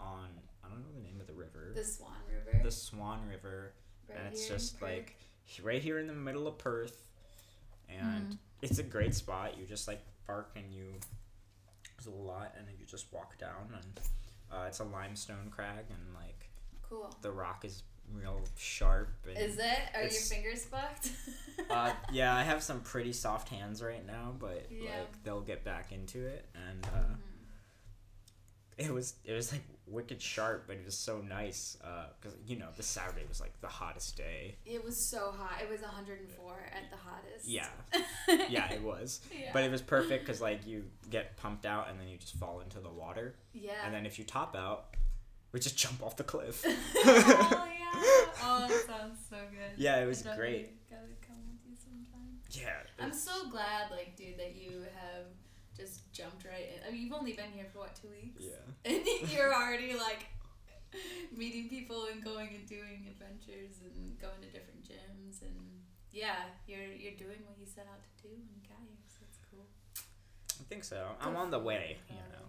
[0.00, 0.28] on
[0.64, 1.72] I don't know the name of the river.
[1.74, 2.62] The Swan River.
[2.62, 3.74] The Swan River,
[4.08, 4.88] right and it's just Perth.
[4.90, 5.16] like
[5.62, 7.08] right here in the middle of Perth,
[7.88, 8.38] and Mhm.
[8.62, 9.56] it's a great spot.
[9.58, 10.98] You just like park and you
[11.96, 14.00] there's a lot, and then you just walk down, and
[14.50, 16.48] uh, it's a limestone crag, and like
[16.82, 17.14] Cool.
[17.22, 19.08] the rock is real sharp.
[19.26, 19.78] And, Is it?
[19.94, 21.12] Are your fingers fucked?
[21.70, 24.98] uh, yeah, I have some pretty soft hands right now, but Yeah.
[25.00, 27.16] like they'll get back into it, and uh, Mhm.
[28.78, 32.56] It was it was like wicked sharp, but it was so nice uh, because you
[32.56, 34.56] know the Saturday was like the hottest day.
[34.64, 35.60] It was so hot.
[35.62, 37.46] It was 104 at the hottest.
[37.46, 37.68] Yeah,
[38.48, 39.20] yeah, it was.
[39.32, 39.50] Yeah.
[39.52, 42.60] But it was perfect because like you get pumped out and then you just fall
[42.60, 43.72] into the water, yeah.
[43.84, 44.96] and then if you top out,
[45.52, 46.64] we just jump off the cliff.
[46.66, 46.70] oh
[47.04, 47.78] yeah.
[48.44, 49.78] Oh, that sounds so good.
[49.78, 50.88] Yeah, it was great.
[50.90, 52.38] Gotta come with you sometime.
[52.50, 52.72] Yeah.
[52.98, 55.26] I'm so glad, like, dude, that you have
[55.82, 56.78] just jumped right in.
[56.86, 58.62] I mean, you've only been here for what two weeks, Yeah.
[58.90, 60.26] and you're already like
[61.36, 65.56] meeting people and going and doing adventures and going to different gyms and
[66.12, 69.24] yeah, you're you're doing what you set out to do when you got here, so
[69.28, 69.64] it's cool.
[70.60, 71.08] I think so.
[71.20, 71.96] I'm on the way.
[72.10, 72.16] you.
[72.16, 72.46] Know,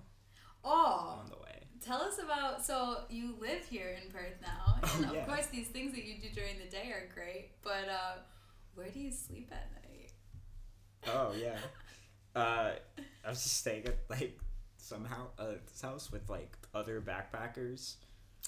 [0.65, 1.59] Oh, I'm on the way.
[1.79, 5.25] Tell us about so you live here in Perth now, and Oh, of yeah.
[5.25, 7.51] course these things that you do during the day are great.
[7.63, 8.15] But uh,
[8.75, 10.11] where do you sleep at night?
[11.07, 11.57] Oh yeah.
[12.35, 12.71] Uh,
[13.25, 14.39] I was just staying at like
[14.77, 17.95] somehow uh, this house with like other backpackers.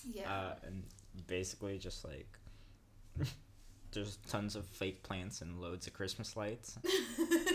[0.10, 0.32] Yeah.
[0.32, 0.84] Uh, and
[1.28, 2.28] basically just like
[3.92, 6.78] there's tons of fake plants and loads of Christmas lights.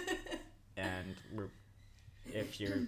[0.77, 1.49] and we're
[2.33, 2.87] if you're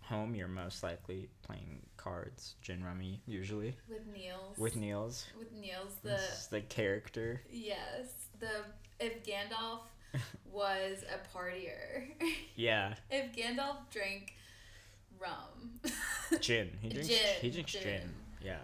[0.00, 4.58] home, you're most likely playing cards, gin rummy usually with Niels.
[4.58, 5.26] with Niels.
[5.38, 7.40] With Niels, the the character.
[7.50, 8.50] yes, the
[9.00, 9.80] if Gandalf
[10.52, 12.08] was a partier,
[12.56, 14.34] Yeah, if Gandalf drank
[15.18, 15.80] rum,
[16.40, 16.70] gin.
[16.80, 17.08] He drinks.
[17.08, 17.82] Gin, he drinks gin.
[17.82, 18.14] gin.
[18.44, 18.58] Yeah.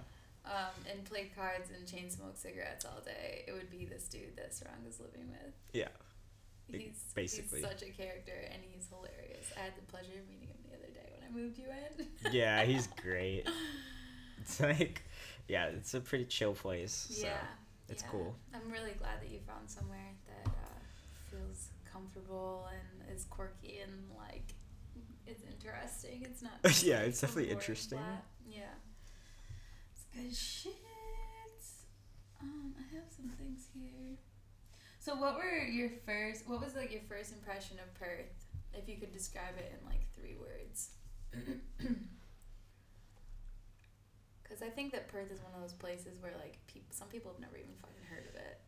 [0.44, 4.36] um, and played cards and chain smoked cigarettes all day, it would be this dude
[4.36, 5.52] that Suranga is living with.
[5.72, 5.88] Yeah.
[6.70, 7.60] He's Basically.
[7.60, 9.50] he's such a character and he's hilarious.
[9.56, 12.06] I had the pleasure of meeting him the other day when I moved you in.
[12.32, 13.48] Yeah, he's great.
[14.40, 15.02] It's like,
[15.48, 17.08] yeah, it's a pretty chill place.
[17.10, 17.36] So yeah,
[17.88, 18.08] it's yeah.
[18.10, 18.34] cool.
[18.54, 20.12] I'm really glad that you found somewhere
[21.98, 24.54] feels comfortable and is quirky and like
[25.26, 26.22] it's interesting.
[26.22, 26.52] It's not.
[26.82, 27.98] Yeah, it's definitely interesting.
[27.98, 28.24] flat.
[28.46, 28.62] Yeah,
[29.92, 30.72] it's good shit.
[32.40, 34.16] Um, I have some things here.
[35.00, 36.48] So, what were your first?
[36.48, 38.46] What was like your first impression of Perth?
[38.72, 40.90] If you could describe it in like three words.
[44.42, 47.30] Because I think that Perth is one of those places where like people, some people
[47.30, 48.58] have never even fucking heard of it.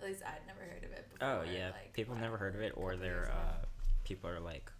[0.00, 1.28] At least I'd never heard of it before.
[1.28, 3.64] Oh yeah, like, people never heard of it, or they're uh,
[4.04, 4.70] people are like,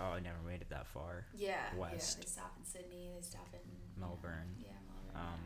[0.00, 1.26] oh, I never made it that far.
[1.36, 2.18] yeah, west.
[2.18, 3.10] Yeah, they stop in Sydney.
[3.14, 4.56] They stop in Melbourne.
[4.58, 5.32] Yeah, Melbourne.
[5.34, 5.40] Um,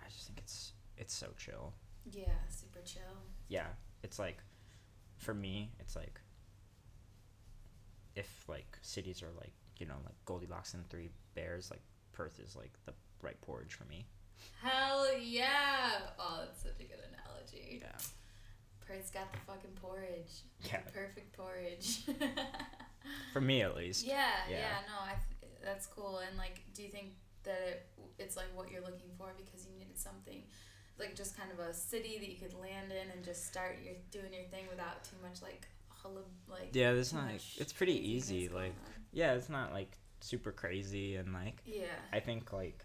[0.00, 1.74] I just think it's it's so chill.
[2.10, 2.22] yeah.
[2.26, 3.02] yeah, super chill.
[3.48, 3.66] Yeah,
[4.02, 4.38] it's like,
[5.18, 6.20] for me, it's like,
[8.16, 12.56] if like cities are like you know like Goldilocks and Three Bears, like Perth is
[12.56, 14.06] like the right porridge for me.
[14.62, 15.90] Hell yeah!
[16.18, 17.80] Oh, that's such a good analogy.
[17.82, 17.88] Yeah.
[18.86, 20.42] Perth's got the fucking porridge.
[20.64, 20.78] Yeah.
[20.94, 22.02] Perfect porridge.
[23.32, 24.06] For me at least.
[24.06, 24.78] Yeah, yeah, Yeah.
[24.86, 26.18] no, I th- that's cool.
[26.26, 27.86] And like, do you think that it,
[28.18, 30.42] it's like what you're looking for because you needed something,
[30.98, 33.94] like just kind of a city that you could land in and just start your
[34.12, 36.68] doing your thing without too much like hullab like.
[36.72, 37.32] Yeah, too not.
[37.32, 38.48] much It's pretty easy.
[38.48, 38.74] Like,
[39.12, 41.86] yeah, it's not like super crazy and like Yeah.
[42.12, 42.84] I think like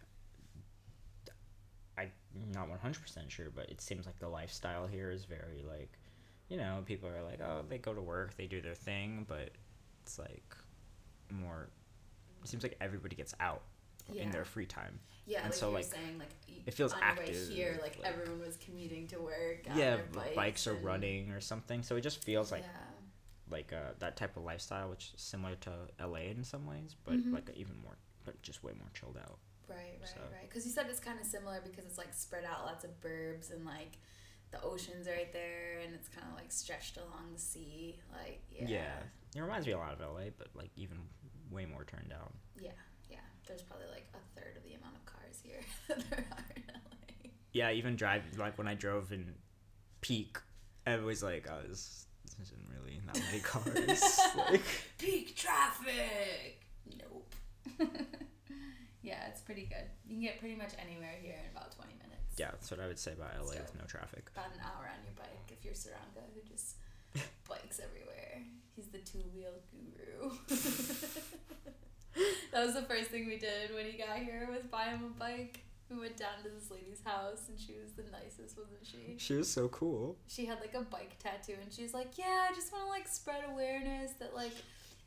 [2.53, 5.91] not one hundred percent sure, but it seems like the lifestyle here is very like,
[6.49, 9.51] you know, people are like, oh, they go to work, they do their thing, but
[10.03, 10.55] it's like
[11.31, 11.69] more.
[12.43, 13.63] It seems like everybody gets out
[14.11, 14.23] Yeah.
[14.23, 14.99] in their free time.
[15.25, 16.29] Yeah, and like so, like, saying, like
[16.65, 19.65] it feels on your way active, here, like, like- everyone was commuting to work.
[19.75, 21.83] yeah, bikes, bikes, or and- running or something.
[21.83, 22.81] So it just feels like yeah.
[23.49, 27.15] like uh, that type of lifestyle, which is similar to LA in some ways, but
[27.15, 27.33] Mhm.
[27.33, 29.39] like even more, but just way more chilled out.
[29.69, 30.47] Right, right, So- right.
[30.49, 33.51] Because you said it's kind of similar because it's like spread out, lots of burbs,
[33.53, 33.97] and like
[34.51, 37.99] the ocean's right there, and it's kind of like stretched along the sea.
[38.11, 38.65] Like, yeah.
[38.67, 38.95] Yeah.
[39.35, 40.97] It reminds me a lot of LA, but like even
[41.51, 42.31] way more turned down.
[42.59, 42.71] Yeah,
[43.09, 43.17] yeah.
[43.47, 46.63] There's probably like a third of the amount of cars here that there are in
[46.67, 47.29] LA.
[47.53, 49.33] Yeah, even drive like when I drove in
[50.01, 50.37] peak,
[50.85, 54.19] I was like, oh, this, this isn't really that many cars.
[54.37, 54.61] like,
[54.97, 56.61] Peak traffic!
[56.97, 57.33] Nope.
[59.01, 59.85] Yeah, it's pretty good.
[60.07, 62.35] You can get pretty much anywhere here in about 20 minutes.
[62.37, 64.29] yeah, that's what I would say about LA with no traffic.
[64.33, 66.75] About an hour on your bike if you're Suranga who just
[67.49, 68.41] bikes everywhere.
[68.75, 70.31] He's the two wheel guru.
[72.51, 75.19] that was the first thing we did when he got here was buy him a
[75.19, 75.63] bike.
[75.89, 79.15] We went down to this lady's house and she was the nicest, wasn't she?
[79.17, 80.17] She was so cool.
[80.27, 83.43] She had like a bike tattoo and she's like, Yeah, I just wanna like spread
[83.49, 84.51] awareness that like,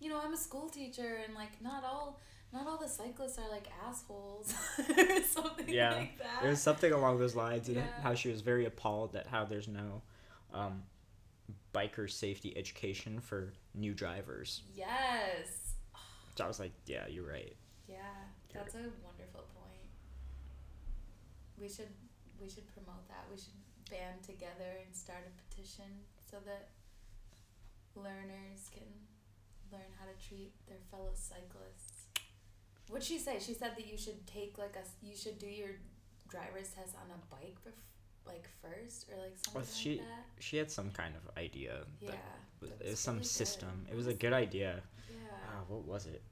[0.01, 2.19] you know, I'm a school teacher and like not all
[2.53, 6.43] not all the cyclists are like assholes or something Yeah, like that.
[6.49, 7.85] Was something along those lines, and Yeah.
[8.03, 10.03] how she was very appalled at how there's no
[10.53, 10.83] um,
[11.75, 14.63] biker safety education for new drivers.
[14.75, 15.75] Yes.
[16.37, 17.55] So I was like, yeah, you're right.
[17.89, 17.97] Yeah,
[18.53, 19.89] that's a wonderful point.
[21.59, 21.91] We should
[22.41, 23.27] we should promote that.
[23.31, 23.53] We should
[23.91, 25.85] band together and start a petition
[26.31, 26.69] so that
[27.97, 28.87] learners can
[29.73, 31.90] learn how to treat their fellow cyclists.
[32.91, 33.39] What'd she say?
[33.41, 35.71] She said that you should take like a you should do your
[36.29, 40.43] driver's test on a bike bef- like first or like something Well, she like that.
[40.43, 41.85] she had some kind of idea.
[42.01, 42.11] Yeah.
[42.63, 43.31] It was some really good.
[43.31, 43.87] system.
[43.91, 44.83] It was a good idea.
[45.09, 45.17] Yeah.
[45.49, 46.23] Ah, what was it?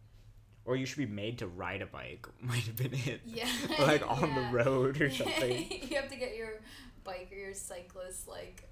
[0.65, 2.27] Or you should be made to ride a bike.
[2.41, 3.21] Might have been it.
[3.25, 3.49] Yeah.
[3.81, 4.35] like on yeah.
[4.51, 5.67] the road or something.
[5.89, 6.61] you have to get your
[7.05, 8.69] bike or your cyclist like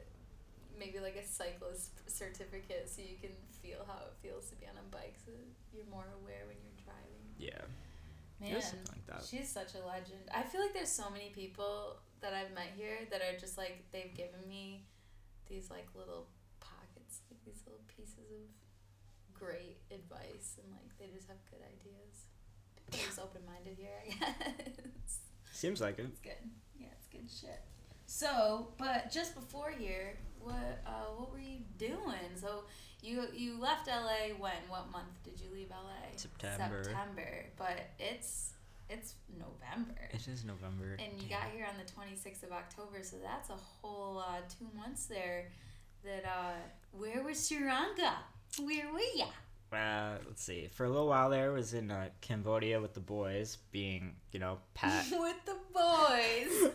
[0.79, 3.31] maybe like a cyclist certificate so you can
[3.63, 5.33] feel how it feels to be on a bike so
[5.73, 7.27] you're more aware when you're driving.
[7.39, 7.65] yeah.
[8.39, 8.61] Man,
[8.93, 9.25] like that.
[9.25, 10.29] she's such a legend.
[10.35, 13.85] I feel like there's so many people that I've met here that are just like
[13.93, 14.85] they've given me
[15.49, 16.27] these like little
[16.61, 18.45] pockets, like these little pieces of
[19.33, 22.29] great advice and like they just have good ideas.
[22.77, 24.29] People are just open minded here, I
[24.69, 25.21] guess.
[25.53, 26.05] Seems like it.
[26.13, 26.45] It's good.
[26.79, 27.63] Yeah, it's good shit.
[28.05, 32.31] So, but just before here, what uh, what were you doing?
[32.37, 32.65] So
[33.03, 34.53] you you left LA when?
[34.69, 36.17] What month did you leave LA?
[36.17, 36.85] September.
[36.85, 38.53] September, but it's
[38.89, 40.01] it's November.
[40.13, 40.97] It is November.
[40.99, 41.41] And you Damn.
[41.41, 45.49] got here on the 26th of October, so that's a whole uh, two months there.
[46.05, 46.55] That uh,
[46.93, 48.13] where was Suranga?
[48.61, 49.27] Where were ya?
[49.73, 50.69] Uh, let's see.
[50.73, 54.39] For a little while there, I was in uh, Cambodia with the boys, being you
[54.39, 56.71] know Pat With the boys.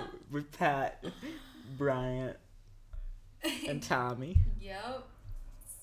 [0.30, 1.04] with Pat,
[1.80, 2.36] Bryant,
[3.66, 4.36] and Tommy.
[4.60, 4.76] Yep.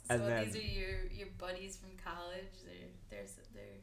[0.08, 2.46] So And then- these are your your buddies from college.
[2.64, 3.82] They're they're they're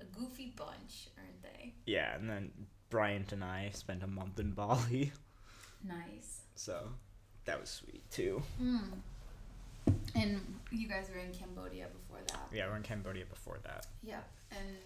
[0.00, 1.74] a goofy bunch, aren't they?
[1.86, 2.52] Yeah, and then
[2.88, 5.12] Bryant and I spent a month in Bali,
[5.84, 6.42] Nice.
[6.54, 6.86] so
[7.46, 8.42] that was sweet too.
[8.58, 8.78] Hmm.
[10.14, 12.46] And you guys were in Cambodia before that.
[12.52, 13.86] Yeah, we we're in Cambodia before that.
[14.04, 14.20] Yeah.
[14.52, 14.76] And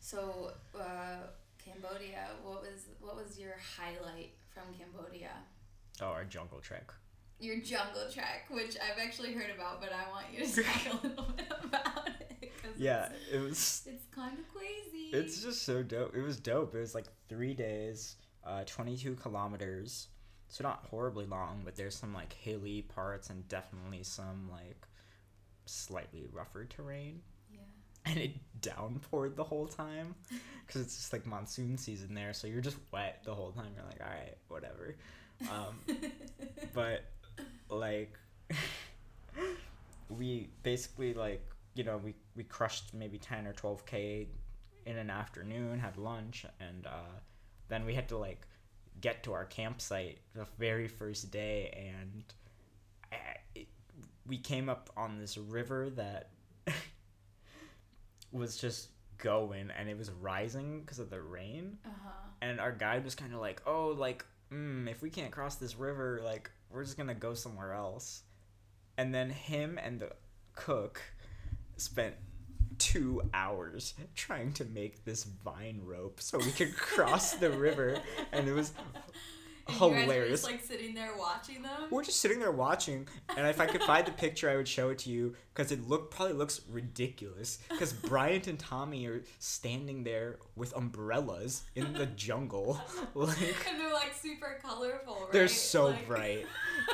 [0.00, 1.18] so uh,
[1.64, 5.30] Cambodia, what was what was your highlight from Cambodia?
[6.00, 6.92] Oh, our jungle trek.
[7.40, 11.06] Your jungle trek, which I've actually heard about, but I want you to talk a
[11.06, 12.52] little bit about it.
[12.76, 13.82] Yeah, it was.
[13.86, 15.10] it's kind of crazy.
[15.12, 16.16] It's just so dope.
[16.16, 16.74] It was dope.
[16.74, 20.08] It was like three days, uh, 22 kilometers.
[20.48, 24.86] So not horribly long, but there's some like hilly parts and definitely some like
[25.66, 27.20] slightly rougher terrain.
[27.52, 27.60] yeah.
[28.06, 30.14] And it downpoured the whole time
[30.66, 32.32] because it's just like monsoon season there.
[32.32, 33.72] So you're just wet the whole time.
[33.74, 34.96] You're like, all right, whatever.
[35.50, 35.78] Um,
[36.74, 37.04] but
[37.68, 38.18] like
[40.08, 41.42] we basically like
[41.74, 44.26] you know we we crushed maybe 10 or 12k
[44.86, 47.18] in an afternoon had lunch and uh,
[47.68, 48.46] then we had to like
[49.00, 52.24] get to our campsite the very first day and
[53.12, 53.16] I,
[53.54, 53.68] it,
[54.26, 56.30] we came up on this river that
[58.32, 62.10] was just going and it was rising because of the rain uh huh.
[62.42, 65.76] and our guide was kind of like, "Oh, like, mm, if we can't cross this
[65.76, 68.22] river, like, we're just gonna go somewhere else."
[68.96, 70.12] And then him and the
[70.54, 71.02] cook
[71.76, 72.14] spent
[72.78, 78.00] two hours trying to make this vine rope so we could cross the river,
[78.32, 78.72] and it was
[79.66, 80.42] And you guys were hilarious.
[80.42, 81.88] just like sitting there watching them.
[81.90, 84.90] We're just sitting there watching, and if I could find the picture, I would show
[84.90, 87.58] it to you because it look probably looks ridiculous.
[87.70, 92.80] Because Bryant and Tommy are standing there with umbrellas in the jungle,
[93.14, 93.38] like
[93.70, 95.32] and they're like super colorful, right?
[95.32, 96.46] they're so Like- bright.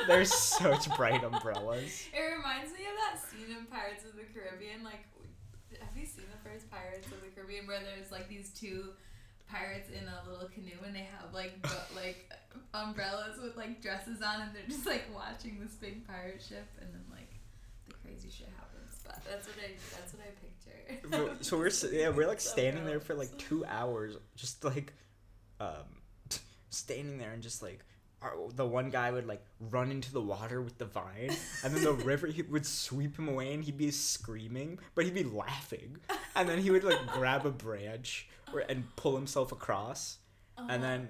[0.07, 2.05] They're such bright umbrellas.
[2.13, 4.83] It reminds me of that scene in Pirates of the Caribbean.
[4.83, 5.03] Like,
[5.79, 8.93] have you seen the first Pirates of the Caribbean where there's like these two
[9.51, 12.29] pirates in a little canoe and they have like bu- like
[12.73, 16.89] umbrellas with like dresses on and they're just like watching this big pirate ship and
[16.93, 17.29] then like
[17.87, 18.99] the crazy shit happens.
[19.05, 21.27] But that's what I that's what I picture.
[21.35, 24.93] But- So we're yeah we're like standing there for like two hours, just like,
[25.59, 25.85] um,
[26.69, 27.79] standing there and just like.
[28.21, 31.31] our- The one guy would like run into the water with the vine,
[31.63, 35.13] and then the river he would sweep him away, and he'd be screaming, but he'd
[35.15, 35.97] be laughing,
[36.35, 38.27] and then he would like grab a branch
[38.59, 40.17] and pull himself across,
[40.57, 40.67] Uh-huh.
[40.69, 41.09] and then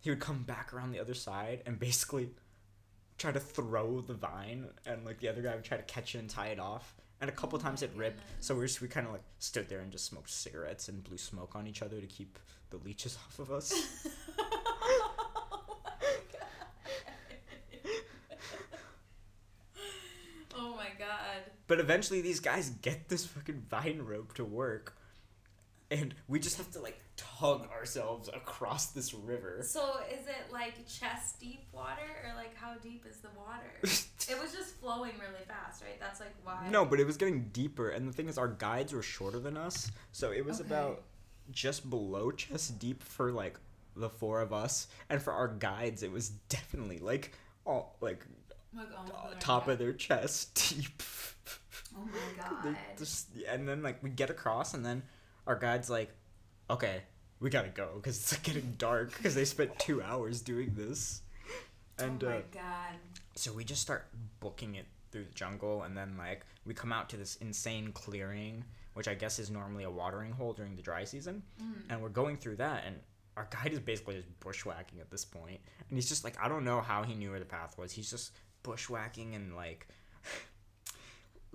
[0.00, 2.30] he would come back around the other side and basically
[3.18, 6.18] try to throw the vine, and like the other guy would try to catch it
[6.18, 6.94] and tie it off.
[7.20, 9.68] And a couple Oh times it ripped, so we just, we kind of like stood
[9.70, 12.38] there and just smoked cigarettes and blew smoke on each other to keep
[12.70, 13.72] the leeches off of us.
[20.56, 21.42] oh my god.
[21.66, 24.96] But eventually, these guys get this fucking vine rope to work,
[25.90, 29.60] and we just have to like tug ourselves across this river.
[29.62, 33.70] So is it like chest deep water or like how deep is the water?
[33.82, 35.98] it was just flowing really fast, right?
[36.00, 36.68] That's like why.
[36.70, 39.56] No, but it was getting deeper, and the thing is, our guides were shorter than
[39.56, 40.68] us, so it was Okay.
[40.68, 41.02] about
[41.52, 43.58] just below chest deep for like
[43.94, 47.32] the four of us, and for our guides, it was definitely like
[47.64, 48.24] all like
[48.74, 48.88] Like
[49.40, 51.02] top of their chest deep.
[51.96, 52.76] Oh my god.
[52.98, 55.02] just- and then like we get across, and then
[55.46, 56.10] our guide's like,
[56.70, 57.02] "Okay,
[57.40, 61.22] we gotta go because it's like, getting dark because they spent two hours doing this."
[61.98, 62.96] And oh my uh, god.
[63.34, 64.06] so we just start
[64.40, 68.64] booking it through the jungle, and then like we come out to this insane clearing,
[68.94, 71.74] which I guess is normally a watering hole during the dry season, Mm.
[71.90, 72.96] and we're going through that, and
[73.36, 76.64] our guide is basically just bushwhacking at this point, and he's just like, I don't
[76.64, 77.92] know how he knew where the path was.
[77.92, 78.32] He's just
[78.62, 79.86] bushwhacking and like.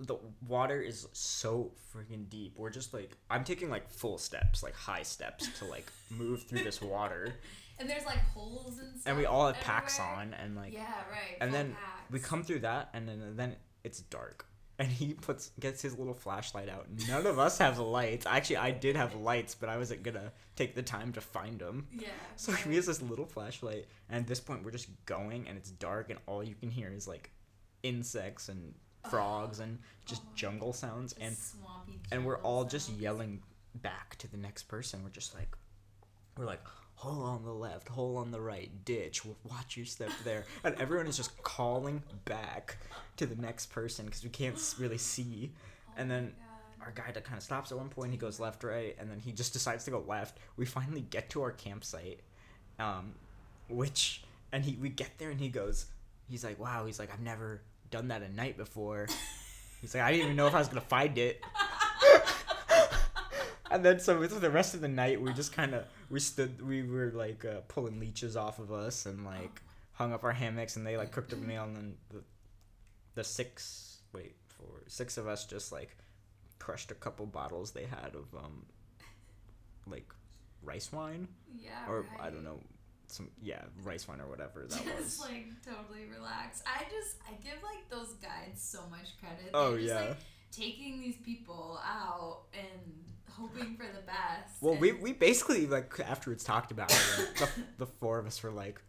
[0.06, 0.16] The
[0.48, 2.54] water is so freaking deep.
[2.58, 6.64] We're just like I'm taking like full steps, like high steps to like move through
[6.64, 7.34] this water.
[7.80, 9.02] And there's like holes and stuff.
[9.10, 10.18] And we all have packs everywhere.
[10.20, 11.36] on and like yeah, right.
[11.40, 11.74] and then
[12.12, 14.46] we come through that and then then it's dark
[14.78, 18.70] and he puts gets his little flashlight out none of us have lights actually i
[18.70, 22.08] did have lights but i wasn't gonna take the time to find them Yeah.
[22.36, 22.60] so right.
[22.62, 26.08] he has this little flashlight and at this point we're just going and it's dark
[26.10, 27.32] and all you can hear is like
[27.82, 28.74] insects and
[29.10, 30.28] frogs and just Oh.
[30.34, 31.36] jungle sounds and
[32.10, 33.42] and we're all just yelling
[33.76, 35.02] back to the next person.
[35.02, 35.56] We're just like
[36.36, 36.60] we're like
[36.94, 40.44] hole on the left hole on the right ditch watch your step there.
[40.64, 42.76] And everyone is just calling back
[43.16, 45.52] to the next person because we can't really see.
[45.54, 46.32] Oh and then
[46.80, 49.32] our guide kind of stops at one point he goes left right and then he
[49.32, 50.38] just decides to go left.
[50.56, 52.20] We finally get to our campsite
[52.78, 53.14] um
[53.68, 55.86] which and he we get there and he goes
[56.28, 59.06] he's like wow he's like i've never done that at night before.
[59.80, 61.40] He's like i didn't even know if i was gonna find it.
[63.70, 66.66] And then so with the rest of the night we just kind of we stood
[66.66, 69.62] we were like uh, pulling leeches off of us and like
[69.94, 72.22] hung up our hammocks and they like cooked a meal and then the,
[73.14, 75.96] the six wait four six of us just like
[76.58, 78.66] crushed a couple bottles they had of um
[79.86, 80.12] like
[80.62, 81.26] rice wine.
[81.58, 81.88] Yeah.
[81.88, 82.60] or i don't know
[83.12, 86.62] some yeah rice wine or whatever that just was like totally relaxed.
[86.66, 89.50] I just I give like those guides so much credit.
[89.54, 90.16] oh They're just, yeah Like,
[90.50, 94.60] taking these people out and hoping for the best.
[94.60, 97.48] well we, and- we basically like afterwards talked about it the,
[97.78, 98.80] the four of us were like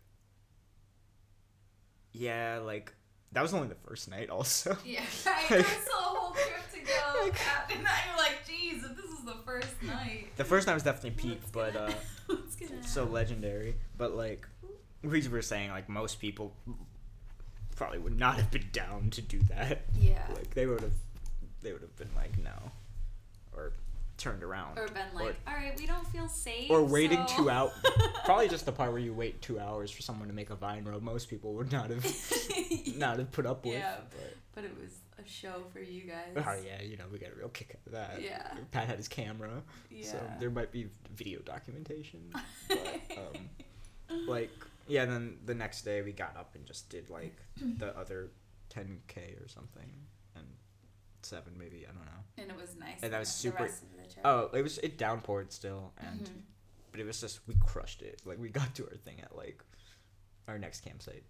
[2.11, 2.93] yeah like
[3.31, 5.45] that was only the first night also Yeah, right.
[5.49, 7.31] There's a whole trip to go.
[7.73, 10.27] and now you're like, geez, if this the first night.
[10.37, 11.91] the first night was definitely peak but uh
[12.85, 14.47] so legendary but like
[15.03, 16.55] we were saying like most people
[17.75, 20.25] probably would not have been down to do that Yeah.
[20.35, 20.93] like they would have
[21.61, 22.71] they would have been like no
[23.55, 23.73] or
[24.17, 26.69] turned around Or been like, all right, we don't feel safe.
[26.69, 27.71] or waiting so- two out
[28.25, 30.85] probably just the part where you wait two hours for someone to make a vine
[30.85, 32.05] road most people would not have
[32.97, 33.95] not have put up with Yeah.
[34.11, 34.91] but But it was
[35.25, 36.33] a show for you guys.
[36.45, 38.45] oh yeah you know we got a real kick out of that Yeah.
[38.71, 40.11] pat had his camera Yeah.
[40.11, 42.31] so there might be video documentation
[42.67, 44.51] but um like
[44.87, 48.31] yeah then the next day we got up and just did like the other
[48.73, 49.89] 10k or something
[50.35, 50.45] and
[51.21, 52.97] seven maybe i don't know and it was nice.
[53.03, 54.25] And that was super- rest of the trip.
[54.25, 56.41] oh it was it downpoured still and Mhm.
[56.91, 59.63] but it was just we crushed it like we got to our thing at like
[60.47, 61.23] our next campsite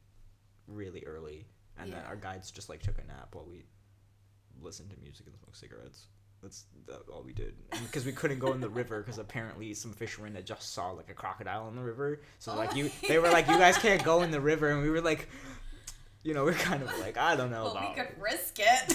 [0.67, 1.45] really early
[1.77, 3.63] and then our guides just like took a nap while we
[4.61, 6.07] listened to music and smoke cigarettes
[6.41, 9.91] that's that, all we did because we couldn't go in the river because apparently some
[9.91, 13.17] fishermen that just saw like a crocodile in the river so Oh like you they
[13.17, 15.29] were like you guys can't go in the river and we were like
[16.23, 18.89] you know we're kind of like i don't know well, about we could risk it.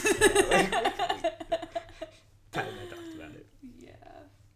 [2.52, 3.46] Pat and I talked about it
[3.78, 3.90] yeah.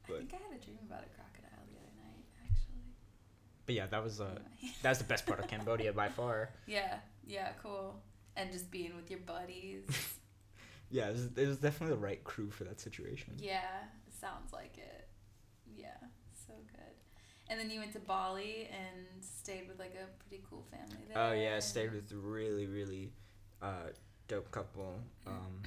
[0.04, 2.82] I think I had a dream about a crocodile the other night, actually.
[3.66, 4.38] but yeah that was uh
[4.82, 8.00] that was the best part of cambodia by far yeah, yeah, cool.
[8.36, 9.84] And just being with your buddies.
[10.92, 13.32] Yeah, it was, it was definitely the right crew for that situation.
[13.38, 13.62] yeah,
[14.20, 15.08] sounds like it.
[15.76, 15.96] Yeah,
[16.46, 16.94] so good.
[17.48, 21.16] And then you went to Bali and stayed with like a pretty cool family there.
[21.18, 23.10] Oh yeah, I stayed with really really
[23.62, 23.88] uh,
[24.28, 25.62] dope couple, um,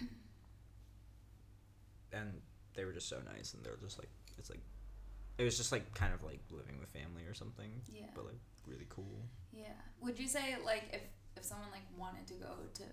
[2.13, 2.41] and
[2.75, 4.61] they were just so nice, and they were just like it's like
[5.37, 8.05] it was just like kind of like living with family or something, Yeah.
[8.15, 9.21] but like really cool.
[9.51, 9.73] Yeah.
[10.01, 11.01] Would you say like if
[11.35, 12.83] if someone like wanted to go to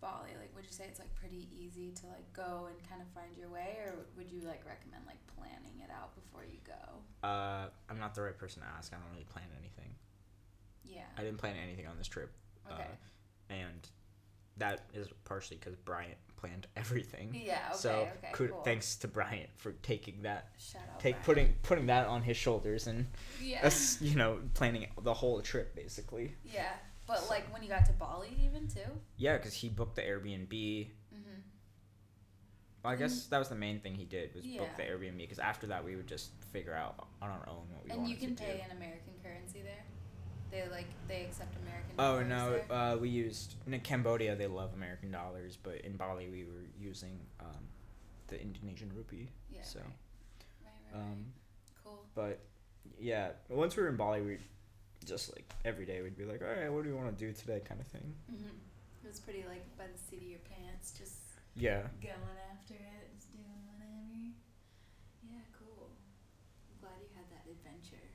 [0.00, 3.08] Bali, like would you say it's like pretty easy to like go and kind of
[3.08, 7.26] find your way, or would you like recommend like planning it out before you go?
[7.26, 8.92] Uh, I'm not the right person to ask.
[8.92, 9.94] I don't really plan anything.
[10.84, 11.02] Yeah.
[11.18, 12.32] I didn't plan anything on this trip,
[12.70, 12.82] Okay.
[12.82, 13.88] uh, and
[14.56, 17.34] that is partially because Bryant planned everything.
[17.34, 17.58] yeah.
[17.68, 17.76] Okay.
[17.78, 18.32] so okay.
[18.32, 18.62] could, cool.
[18.62, 20.98] thanks to Bryant for taking that out.
[21.00, 21.24] take Brian.
[21.24, 23.06] putting putting that on his shoulders and
[23.40, 23.66] Yeah.
[23.66, 26.72] us you know planning the whole trip basically yeah.
[27.10, 28.90] But like when you got to Bali, even too.
[29.16, 31.40] yeah because he booked the airbnb Mm-hmm.
[32.84, 35.38] well, i guess that was the main thing he did was book the airbnb because
[35.40, 38.36] after that we would just figure out on our own what we And you can
[38.36, 39.84] to pay do in American currency there.
[40.50, 41.94] They like they accept American.
[41.98, 44.34] Oh no, uh, we used in Cambodia.
[44.34, 47.62] They love American dollars, but in Bali we were using um,
[48.28, 49.28] the Indonesian rupee.
[49.52, 49.62] yeah.
[49.62, 49.86] so, right.
[50.64, 51.12] Right, right, right.
[51.12, 51.26] Um,
[51.84, 52.04] Cool.
[52.16, 52.40] but
[52.98, 54.38] yeah, once we were in Bali, we
[55.04, 57.32] just like every day we'd be like, all right, what do we want to do
[57.32, 58.14] today, kind of thing.
[58.28, 58.56] hmm
[59.04, 61.16] It was pretty like by the seat of your pants, just
[61.56, 61.82] Yeah.
[62.02, 64.34] going after it, just doing whatever.
[65.24, 65.90] Yeah, cool.
[66.68, 68.06] I'm glad you had that adventure.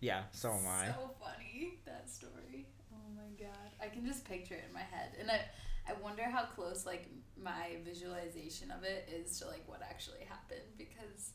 [0.00, 0.24] Yeah.
[0.32, 0.86] So am I.
[0.86, 2.66] So funny that story.
[2.92, 5.40] Oh my god, I can just picture it in my head, and I,
[5.88, 10.66] I wonder how close like my visualization of it is to like what actually happened
[10.76, 11.32] because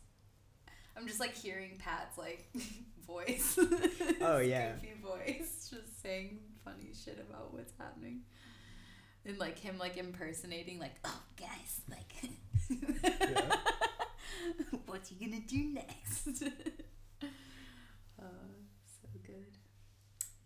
[0.95, 2.47] I'm just like hearing Pat's like
[3.07, 3.57] voice.
[4.21, 4.73] Oh, yeah.
[4.73, 8.21] goofy voice, just saying funny shit about what's happening,
[9.25, 12.13] and like him like impersonating like, oh guys, like,
[13.29, 13.55] Yeah.
[14.85, 16.43] what you gonna do next?
[18.21, 18.25] oh,
[18.85, 19.57] so good.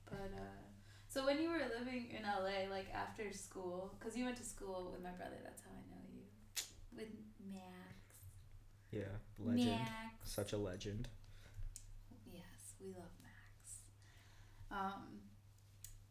[0.10, 0.64] But uh,
[1.10, 4.90] so when you were living in LA, like after school, because you went to school
[4.92, 6.24] with my brother, that's how I know you.
[6.96, 7.14] With
[7.52, 7.97] Max.
[8.98, 9.46] Yeah.
[9.46, 9.70] Legend.
[9.80, 10.32] Max.
[10.32, 11.08] Such a legend.
[12.32, 12.44] Yes,
[12.82, 13.78] we love Max.
[14.72, 15.20] Um,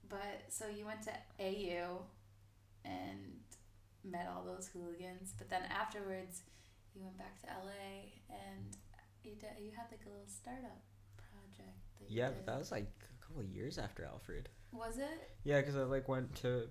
[0.08, 2.02] but so you went to AU
[2.84, 3.40] and
[4.04, 6.42] met all those hooligans, but then afterwards
[6.94, 8.76] you went back to LA and
[9.24, 10.80] you did, you had like a little startup
[11.16, 11.76] project.
[12.00, 12.36] That you Yeah, did.
[12.38, 14.48] but that was like a couple of years after Alfred.
[14.72, 15.30] was it?
[15.44, 16.68] Yeah, because I like went to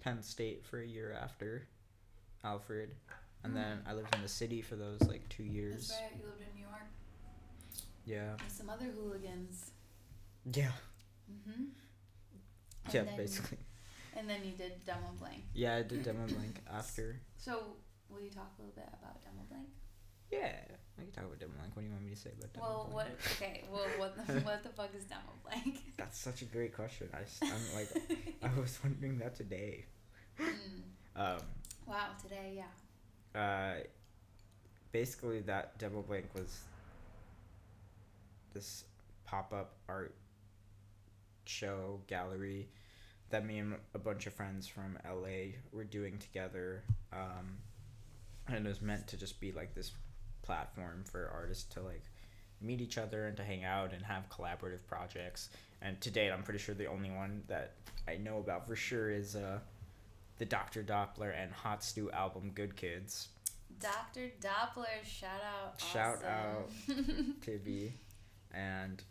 [0.00, 1.68] Penn State for a year after
[2.42, 2.94] Alfred,
[3.44, 5.88] and then I lived in the city for those like two years.
[5.88, 6.10] That's right.
[6.18, 6.88] You lived in New York
[8.04, 8.32] Yeah.
[8.42, 9.70] with some other hooligans.
[10.52, 10.72] Yeah.
[11.30, 11.64] Mm-hmm.
[12.92, 13.58] Yeah, then, basically.
[14.16, 15.42] And then you did Demo Blank.
[15.54, 17.20] Yeah, I did Demo Blank after.
[17.38, 17.76] So
[18.10, 19.68] will you talk a little bit about Demo Blank?
[20.30, 20.52] Yeah,
[20.98, 21.74] I can talk about Demo Blank.
[21.76, 23.08] What do you want me to say about Demo Well, what?
[23.36, 23.64] Okay.
[23.70, 25.82] Well, what the what the fuck is Demo Blank?
[25.96, 27.08] That's such a great question.
[27.14, 27.88] I, I'm like,
[28.42, 29.86] I was wondering that today.
[30.40, 30.46] Mm.
[31.16, 31.38] Um,
[31.86, 32.08] Wow.
[32.22, 32.64] Today, yeah.
[33.34, 33.74] Uh,
[34.92, 36.60] basically that Demo blank was
[38.52, 38.84] this
[39.24, 40.14] pop-up art
[41.46, 42.68] show gallery
[43.30, 46.84] that me and a bunch of friends from LA were doing together.
[47.12, 47.58] Um,
[48.46, 49.92] and it was meant to just be like this
[50.42, 52.04] platform for artists to like
[52.60, 55.48] meet each other and to hang out and have collaborative projects.
[55.82, 57.72] And to date, I'm pretty sure the only one that
[58.06, 59.58] I know about for sure is uh,
[60.38, 60.82] the Dr.
[60.82, 63.28] Doppler and Hot Stew album Good Kids.
[63.80, 64.30] Dr.
[64.40, 65.80] Doppler, shout out.
[65.80, 67.34] Shout awesome.
[67.42, 67.92] to be
[68.52, 69.02] and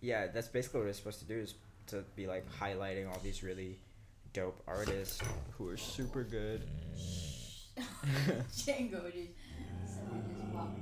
[0.00, 1.54] yeah that's basically what it's supposed to do is
[1.86, 3.78] to be like highlighting all these really
[4.34, 5.20] dope artists
[5.56, 6.62] who are super good
[8.52, 9.30] Django just
[9.86, 10.78] someone just walked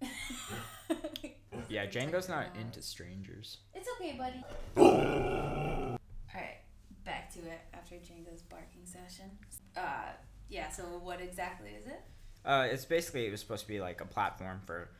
[0.00, 1.30] by.
[1.68, 4.44] yeah It's django's not into strangers It's okay, buddy.
[4.76, 5.98] All
[6.40, 6.58] right,
[7.04, 9.30] back to it after Django's barking session.
[9.76, 10.12] Uh,
[10.48, 10.70] yeah.
[10.70, 12.02] So what exactly is it?
[12.44, 14.90] uh it's basically it was supposed to be like a platform for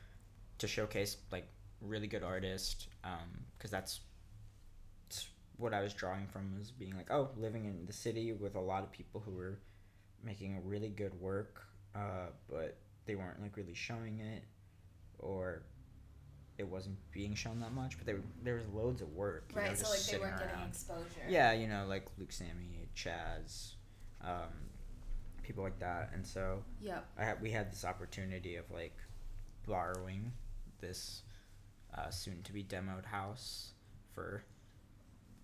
[0.59, 1.47] to showcase like
[1.81, 4.01] really good artists um because that's
[5.57, 8.61] what i was drawing from was being like oh living in the city with a
[8.61, 9.59] lot of people who were
[10.25, 11.63] making really good work
[11.95, 14.45] uh but they weren't like really showing it
[15.19, 15.63] or
[16.63, 19.69] it wasn't being shown that much but there there was loads of work you know,
[19.69, 19.79] Right.
[19.79, 21.27] So like they weren't getting exposure.
[21.29, 23.75] Yeah, you know, like Luke Sammy, Chaz,
[24.23, 24.53] um,
[25.43, 26.11] people like that.
[26.15, 27.05] And so Yep.
[27.19, 28.97] I had we had this opportunity of like
[29.67, 30.33] borrowing
[30.81, 31.23] this
[31.97, 33.73] uh, soon to be demoed house
[34.15, 34.45] for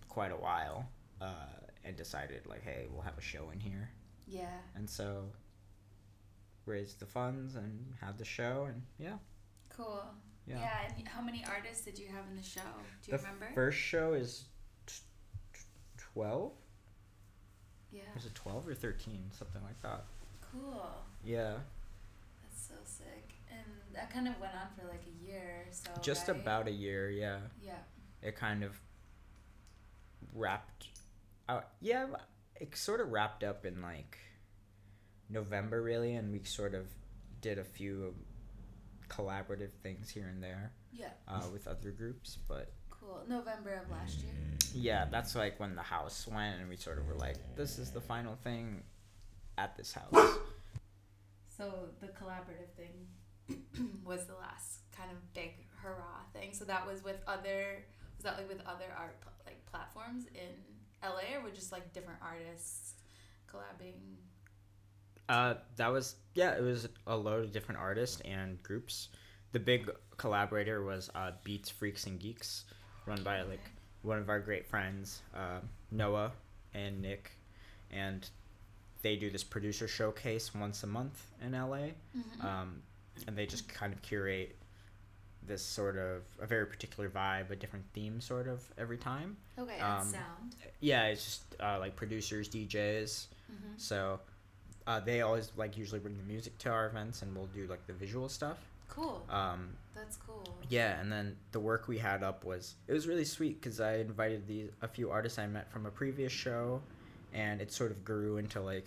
[0.09, 0.89] quite a while
[1.21, 3.91] uh, and decided like, hey, we'll have a show in here.
[4.27, 4.59] Yeah.
[4.75, 5.25] And so
[6.67, 9.19] raised the funds and had the show and yeah.
[9.71, 10.05] Cool.
[10.49, 10.61] Yeah.
[10.61, 10.93] Yeah.
[10.97, 12.61] and how many artists did you have in the show?
[13.05, 13.51] Do you the remember?
[13.55, 14.45] first show is
[14.87, 14.95] t-
[15.53, 15.61] t-
[16.15, 16.53] 12
[17.93, 18.01] yeah.
[18.15, 20.05] was it 12 or 13 something like that
[20.53, 20.91] Cool.
[21.25, 21.55] yeah
[22.43, 23.33] That's so sick.
[23.51, 23.61] And
[23.95, 25.65] that kind of went on for like a year.
[25.69, 26.39] or So just right?
[26.41, 27.79] about a year yeah Yeah.
[28.23, 28.73] it kind of
[30.35, 30.87] wrapped
[31.49, 32.07] out yeah
[32.61, 34.19] it sort of wrapped up in like
[35.31, 36.87] november really and we sort of
[37.41, 38.15] did a few
[39.09, 41.11] collaborative things here and there Yeah.
[41.27, 43.23] uh, with other groups but Cool.
[43.29, 44.33] November of last year.
[44.75, 47.91] yeah that's like when the house went and we sort of were like this is
[47.91, 48.83] the final thing
[49.57, 50.39] at this house
[51.49, 53.09] So the collaborative thing
[54.05, 55.53] was the last kind of big
[55.83, 56.53] hurrah thing.
[56.53, 57.85] So that was with other
[58.17, 60.53] was that like with other art pl- like platforms in
[61.03, 62.95] LA or were just like different artists
[63.51, 64.19] collabing?
[65.29, 66.53] Uh, that was yeah.
[66.57, 69.09] It was a load of different artists and groups
[69.53, 72.65] the big collaborator was uh, Beats Freaks and Geeks,
[73.07, 73.61] run by like
[74.03, 75.61] one of our great friends, uh,
[75.91, 76.33] Noah
[76.75, 77.33] and Nick,
[77.91, 78.29] and
[79.03, 82.45] they do this producer showcase once a month in LA, Mhm.
[82.45, 82.83] um,
[83.27, 84.57] and they just kind of curate
[85.43, 89.37] this sort of a very particular vibe, a different theme, sort of every time.
[89.59, 90.57] okay, and um, sound.
[90.81, 93.29] Yeah, it's just uh, like producers, DJs.
[93.51, 93.73] Mm-hmm.
[93.79, 94.21] So
[94.89, 97.87] uh, they always like usually bring the music to our events, and we'll do like
[97.87, 98.57] the visual stuff.
[98.89, 99.23] Cool.
[99.29, 100.43] Um, That's cool.
[100.71, 103.97] yeah, and then the work we had up was it was really sweet because I
[103.99, 106.81] invited these a few artists I met from a previous show,
[107.35, 108.87] and it sort of grew into like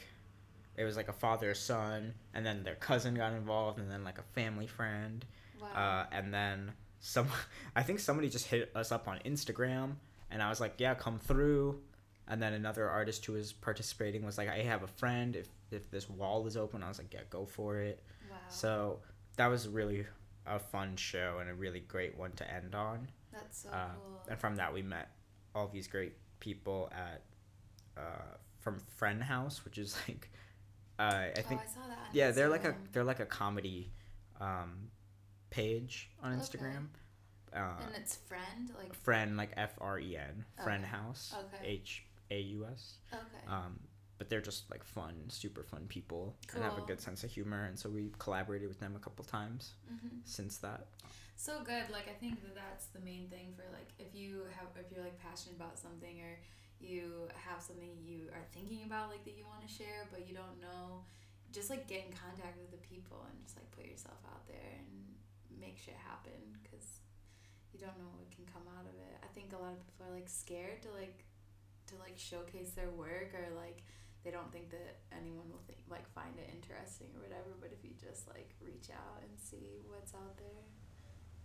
[0.76, 4.18] it was like a father son, and then their cousin got involved, and then like
[4.18, 5.24] a family friend,
[5.62, 5.68] Wow.
[5.76, 7.28] uh, and then some
[7.76, 9.98] I think somebody just hit us up on Instagram,
[10.32, 11.80] and I was like, yeah, come through.
[12.32, 15.36] And then another artist who was participating was like, I have a friend.
[15.36, 18.02] If if this wall is open, I was like, yeah, go for it.
[18.30, 18.38] wow.
[18.48, 19.00] So
[19.38, 20.08] that was really
[20.48, 23.08] a fun show and a really great one to end on.
[23.34, 24.20] That's so uh, cool.
[24.30, 25.10] And from that, we met
[25.56, 27.22] all these great people at
[27.98, 30.30] uh, from Friend House, which is like
[31.00, 31.98] uh, I think oh, I saw that.
[32.00, 33.92] on yeah they're like a they're like a comedy
[34.40, 34.90] um,
[35.50, 36.42] page on Okay.
[36.42, 36.88] Instagram.
[37.54, 40.92] Uh, and it's friend like friend like F R E N Friend Okay.
[40.92, 41.68] House Okay.
[41.70, 42.96] H A U S.
[43.14, 43.44] okay.
[43.48, 43.80] Um,
[44.18, 47.66] but they're just like fun, super fun people and have a good sense of humor,
[47.66, 50.86] and so we collaborated with them a couple times hmm since that.
[51.36, 51.90] So good.
[51.92, 55.04] Like I think that that's the main thing for like if you have if you're
[55.04, 56.38] like passionate about something or
[56.80, 60.34] you have something you are thinking about like that you want to share but you
[60.38, 61.02] don't know,
[61.52, 64.78] just like get in contact with the people and just like put yourself out there
[64.78, 64.88] and
[65.60, 67.02] make shit happen because
[67.74, 69.16] you don't know what can come out of it.
[69.26, 71.26] I think a lot of people are like scared to like
[71.92, 73.84] to like showcase their work or like
[74.24, 77.84] they don't think that anyone will think like find it interesting or whatever but if
[77.84, 80.62] you just like reach out and see what's out there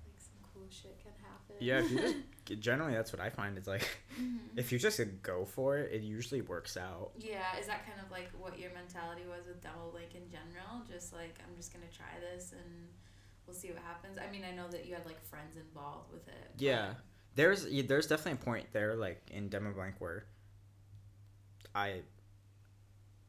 [0.04, 2.16] like some cool shit can happen Yeah, if you just
[2.62, 3.86] generally that's what I find it's like
[4.20, 4.38] Mhm.
[4.56, 7.10] if you just go for it, it usually works out.
[7.18, 10.84] yeah is that kind of like what your mentality was with demo blank in general
[10.90, 12.88] just like i'm just gonna try this and
[13.46, 16.26] we'll see what happens i mean i know that you had like friends involved with
[16.28, 16.94] it Yeah,
[17.34, 20.24] there's there's definitely a point there like in Demo Blank where
[21.76, 22.00] I,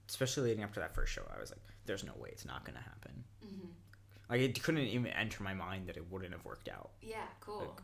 [0.10, 2.64] especially leading up to that first show, I was like, "There's no way it's not
[2.66, 3.70] gonna happen." Mhm.
[4.30, 6.92] Like it couldn't even enter my mind that it wouldn't have worked out.
[7.02, 7.82] yeah cool Like,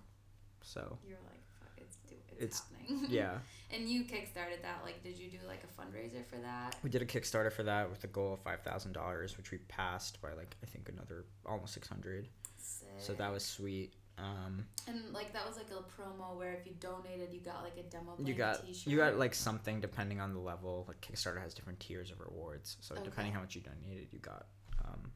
[0.62, 3.40] So you're like fuck it's do it's, It's- happening yeah,
[3.72, 7.02] and you kickstarted that like did you do like a fundraiser for that we did
[7.02, 10.34] a Kickstarter for that with a goal of five thousand dollars, which we passed by
[10.34, 12.28] like I think another almost six hundred.
[12.98, 13.94] So that was sweet.
[14.18, 17.78] Um, And like that was like a promo where if you donated, you got like
[17.78, 18.16] a demo.
[18.20, 18.88] you blank got T-shirt.
[18.92, 20.86] you got like something depending on the level.
[20.88, 23.04] Like Kickstarter has different tiers of rewards, so Okay.
[23.06, 24.46] depending how much you donated, you got
[24.86, 25.12] um,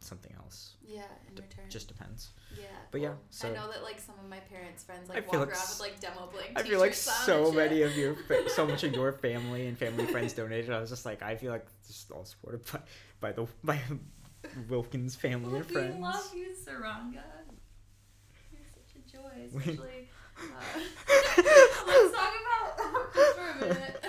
[0.00, 0.76] something else.
[0.82, 1.64] yeah in D- return.
[1.68, 2.30] Just depends.
[2.58, 2.64] yeah.
[2.90, 5.48] but yeah, so- I know that like some of my parents' friends like walk like
[5.48, 6.52] around s- with like demo blank.
[6.56, 10.06] I feel like so many of your fa- so much of your family and family
[10.06, 10.70] friends donated.
[10.70, 12.80] I was just like, I feel like just all supported by
[13.20, 13.78] by the by
[14.70, 16.00] Wilkins family and We friends.
[16.00, 17.22] love you, Suranga.
[19.12, 20.08] You're such a joy, especially.
[20.38, 20.44] uh,
[21.86, 24.04] let's talk about just for a minute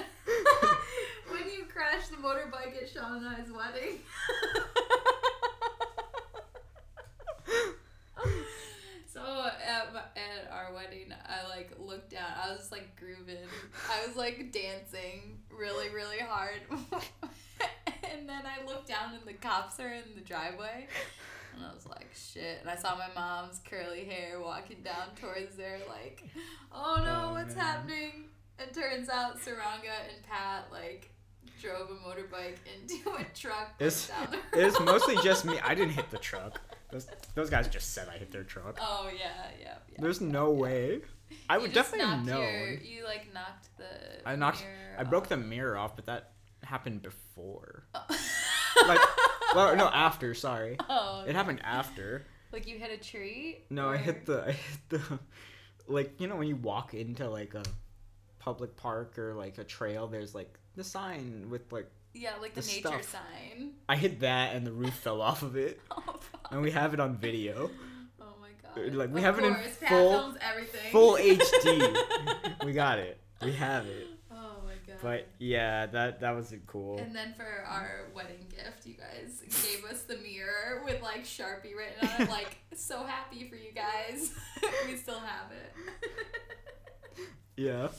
[1.30, 3.99] when you crashed the motorbike at Sean and I's wedding.
[9.14, 9.22] so
[9.68, 12.32] at, my, at our wedding, I like looked down.
[12.43, 13.38] I was like grooving.
[13.89, 16.62] I was like dancing really, really hard.
[18.12, 20.88] and then I looked down and the cops are in the driveway.
[21.56, 22.60] And I was like, shit.
[22.62, 26.24] And I saw my mom's curly hair walking down towards there, like,
[26.74, 27.66] oh no, Oh, what's man.
[27.66, 28.26] happening?
[28.60, 31.10] And turns out Suranga and Pat, like,
[31.62, 35.60] drove a motorbike into a truck It's- down the It was mostly just me.
[35.64, 36.60] I didn't hit the truck.
[36.91, 38.78] Those, those guys just said I hit their truck.
[38.82, 39.30] Oh, yeah,
[39.62, 39.97] yeah, yeah.
[39.99, 41.02] There's no way.
[41.49, 42.41] I You would definitely know.
[42.41, 43.86] Your, you, like, knocked the.
[44.26, 45.30] I knocked- mirror I broke off.
[45.30, 46.32] the mirror off, but that
[46.64, 47.86] happened before.
[47.95, 48.04] Oh.
[48.88, 48.99] Like,
[49.56, 50.34] well, no, after.
[50.34, 52.26] Sorry, oh, it happened after.
[52.52, 53.60] Like, you hit a tree?
[53.70, 55.02] No, I hit the I hit the
[55.88, 57.64] like you know when you walk into like a
[58.39, 62.62] public park or like a trail there's like the sign with like Yeah, like the,
[62.62, 63.06] the nature stuff.
[63.06, 63.72] sign.
[63.89, 66.47] I hit that and the roof fell off of it Oh, fuck.
[66.52, 67.70] and we have it on video.
[68.20, 68.93] Oh my god.
[68.95, 70.36] Like, we Of have it in course, Pat full-.
[70.91, 72.66] Full HD.
[72.66, 73.20] we got it.
[73.43, 74.08] We have it.
[75.02, 76.97] But yeah, that that was cool.
[76.99, 81.76] And then for our wedding gift, you guys gave us the mirror with like Sharpie
[81.76, 82.30] written on it.
[82.30, 84.32] Like, so happy for you guys.
[84.88, 86.12] we still have it.
[87.58, 87.89] Yeah.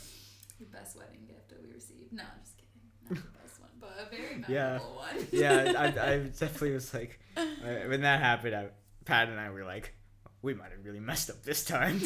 [0.59, 2.11] the best wedding gift that we received.
[2.11, 2.81] No, I'm just kidding.
[3.09, 4.79] Not the best one, but a very memorable Yeah.
[4.79, 5.27] one.
[5.31, 8.67] Yeah, I, I definitely was like, when that happened, I,
[9.05, 9.93] Pat and I were like,
[10.41, 12.01] we might have really messed up this time.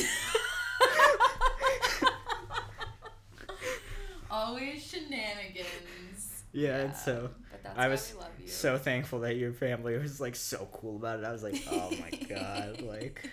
[4.37, 6.43] Always shenanigans.
[6.53, 8.47] Yeah, and so but that's I why was we love you.
[8.47, 11.25] so thankful that your family was like so cool about it.
[11.25, 13.29] I was like, oh my god, like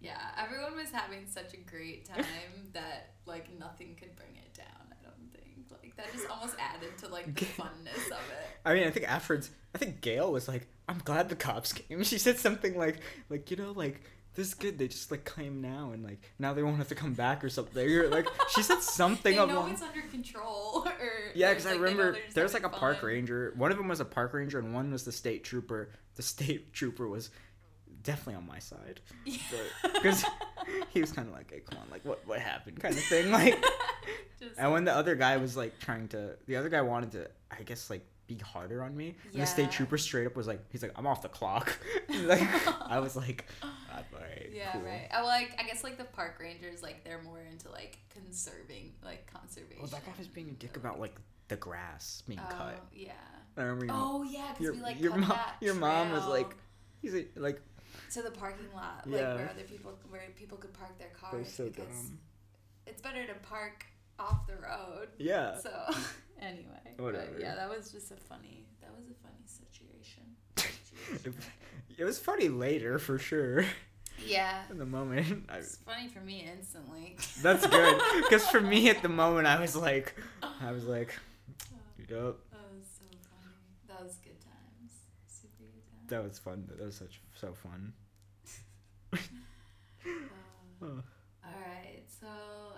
[0.00, 2.24] Yeah, everyone was having such a great time
[2.72, 4.86] that like nothing could bring it down.
[4.92, 8.48] I don't think like that just almost added to like the funness of it.
[8.64, 12.02] I mean, I think afterwards, I think Gail was like, "I'm glad the cops came."
[12.04, 13.00] She said something like,
[13.30, 14.00] "Like you know, like
[14.36, 14.78] this is good.
[14.78, 17.48] They just like claim now, and like now they won't have to come back or
[17.48, 19.72] something." Or like she said something They know along.
[19.72, 20.86] it's under control.
[21.00, 23.52] Or Yeah, because I like, know remember there was like a having park ranger.
[23.56, 25.90] One of them was a park ranger, and one was the state trooper.
[26.14, 27.30] The state trooper was
[28.02, 30.24] definitely on my side because
[30.90, 33.30] he was kind of like, "Hey, come on, like what what happened?" kind of thing.
[33.32, 33.60] Like,
[34.40, 37.30] Just- and when the other guy was like trying to, the other guy wanted to,
[37.50, 39.14] I guess like be harder on me.
[39.32, 41.78] And the state trooper straight up was like, he's like, "I'm off the clock."
[42.24, 42.42] like,
[42.90, 45.08] I was like, "Ah, "All right, Yeah, cool." right.
[45.12, 45.52] I like.
[45.58, 49.78] I guess like the park rangers, like they're more into like conserving, like conservation.
[49.80, 51.14] Well, that guy was being a dick about like
[51.48, 52.84] the grass being Oh cut.
[52.92, 53.12] yeah.
[53.56, 56.26] I remember your, Oh yeah, because we like your cut mom, that your mom was
[56.26, 56.48] like,
[57.00, 57.60] he's a, like,
[58.12, 61.68] to the parking lot, like where other people where people could park their cars so
[61.70, 62.18] dumb.
[62.86, 63.86] it's better to park
[64.18, 65.08] off the road.
[65.18, 65.58] Yeah.
[65.58, 65.70] So
[66.40, 67.26] anyway, Whatever.
[67.32, 68.64] But yeah, that was just a funny.
[68.80, 70.22] That was a funny situation.
[71.24, 71.32] It,
[71.98, 73.64] it was funny later for sure.
[74.26, 77.16] yeah, In the moment, I, it's funny for me instantly.
[77.42, 80.16] that's good because for me at the moment, I was like,
[80.60, 81.14] I was like,
[82.08, 82.08] yup,
[82.50, 83.54] That was so funny.
[83.86, 84.92] That was good times.
[85.28, 86.08] Super good times.
[86.08, 86.64] that was fun.
[86.76, 87.92] That was such so fun.
[89.12, 89.18] Uh,
[90.82, 90.86] Oh.
[91.44, 92.26] all right, so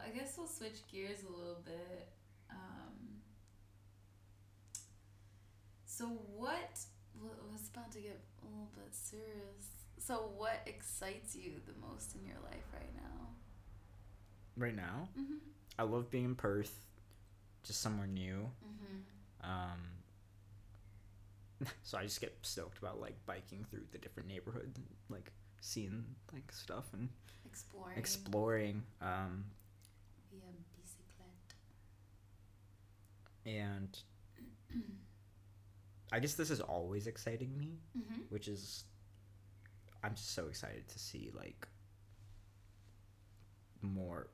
[0.08, 2.08] I guess we'll switch gears a little bit.
[2.50, 3.20] Um,
[5.84, 6.06] so
[6.36, 6.78] what?
[7.20, 9.68] Well, was about to get a little bit serious.
[9.98, 13.26] So what excites you the most in your life right now?
[14.56, 15.34] Right now, Mm-hmm.
[15.78, 16.74] I love being in Perth,
[17.62, 18.48] just somewhere new.
[18.64, 19.50] Mm-hmm.
[19.50, 19.80] Um,
[21.82, 25.30] so I just get stoked about like biking through the different neighborhoods, and, like
[25.60, 27.08] seeing like stuff and
[27.46, 27.98] Exploring.
[27.98, 28.82] exploring.
[29.02, 29.44] Um,
[33.48, 33.96] and
[36.12, 38.20] I guess this is always exciting me, Mm-hmm.
[38.28, 38.84] which is
[40.02, 41.66] I'm just so excited to see like
[43.82, 44.28] more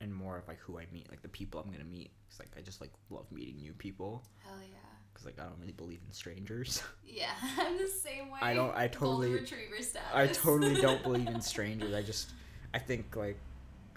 [0.00, 2.10] and more of like who I meet, like the people I'm gonna meet.
[2.30, 4.24] Cause like I just like love meeting new people.
[4.44, 4.76] Hell yeah.
[5.14, 6.82] Cause like I don't really believe in strangers.
[7.10, 8.38] Yeah, I'm the same way.
[8.42, 8.98] I don't- I Golden
[9.28, 10.08] totally- retriever status.
[10.14, 11.94] I totally don't believe in strangers.
[11.94, 12.32] I just
[12.74, 13.38] I think like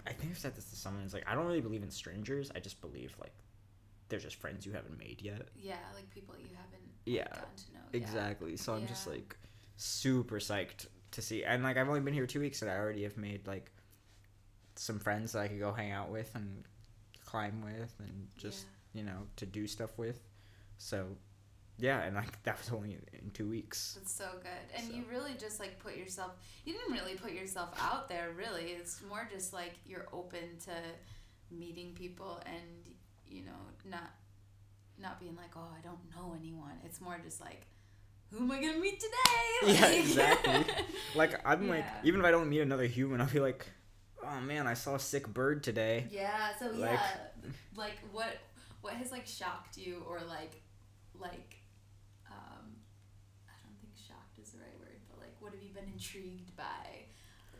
[0.06, 1.04] I think I've said this to someone.
[1.04, 2.50] It's like I don't really believe in strangers.
[2.54, 3.32] I just believe like
[4.12, 5.48] they're just friends you haven't made yet.
[5.56, 7.80] Yeah, like people you haven't Yeah, gotten to know.
[7.92, 7.98] yeah.
[7.98, 8.56] Exactly.
[8.58, 9.34] So I'm just like
[9.76, 11.44] super psyched to see.
[11.44, 13.72] And like I've only been here two weeks and I already have made like
[14.76, 16.64] some friends that I could go hang out with and
[17.24, 20.20] climb with and just you know to do stuff with.
[20.76, 21.06] So
[21.78, 23.94] yeah, and like that was only in two weeks.
[23.98, 24.76] That's so good.
[24.76, 26.32] And So- you really just like put yourself
[26.66, 28.72] you didn't really put yourself out there really.
[28.72, 30.72] It's more just like you're open to
[31.50, 32.94] meeting people and
[33.32, 33.60] you know,
[33.90, 34.10] not
[35.00, 36.72] not being like, Oh, I don't know anyone.
[36.84, 37.66] It's more just like
[38.30, 39.12] who am I gonna meet today?
[39.74, 40.74] Yeah, Like- exactly.
[41.14, 43.66] Like I'm like even if I don't meet another human, I'll be like,
[44.24, 46.06] oh man, I saw a sick bird today.
[46.10, 48.38] Yeah, so Like- yeah, like what
[48.80, 50.60] what has like shocked you or like
[51.18, 51.56] like
[52.30, 52.64] um
[53.48, 56.56] I don't think shocked is the right word, but like what have you been intrigued
[56.56, 57.06] by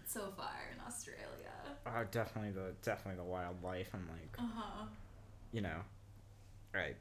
[0.06, 1.52] so far in Australia?
[1.86, 3.90] Oh, definitely the definitely the wildlife.
[3.94, 4.86] I'm like, Uh-huh.
[5.52, 5.80] You know,
[6.74, 6.94] I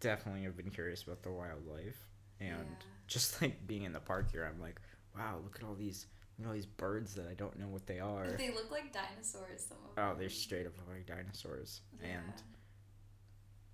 [0.00, 2.08] Definitely have been curious about the wildlife
[2.40, 2.86] and Yeah.
[3.06, 4.44] just like being in the park here.
[4.44, 4.80] I'm like,
[5.16, 6.06] wow, look at all these
[6.38, 8.26] look at all these birds that I don't know what they are.
[8.32, 10.04] They look like dinosaurs some of them.
[10.04, 11.82] Oh, they're straight up like dinosaurs.
[12.00, 12.08] Yeah.
[12.16, 12.32] And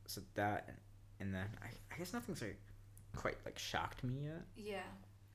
[0.07, 0.69] so that
[1.21, 2.59] and then I, I guess nothing's like
[3.17, 4.43] quite like shocked me yet.
[4.55, 4.83] Yeah.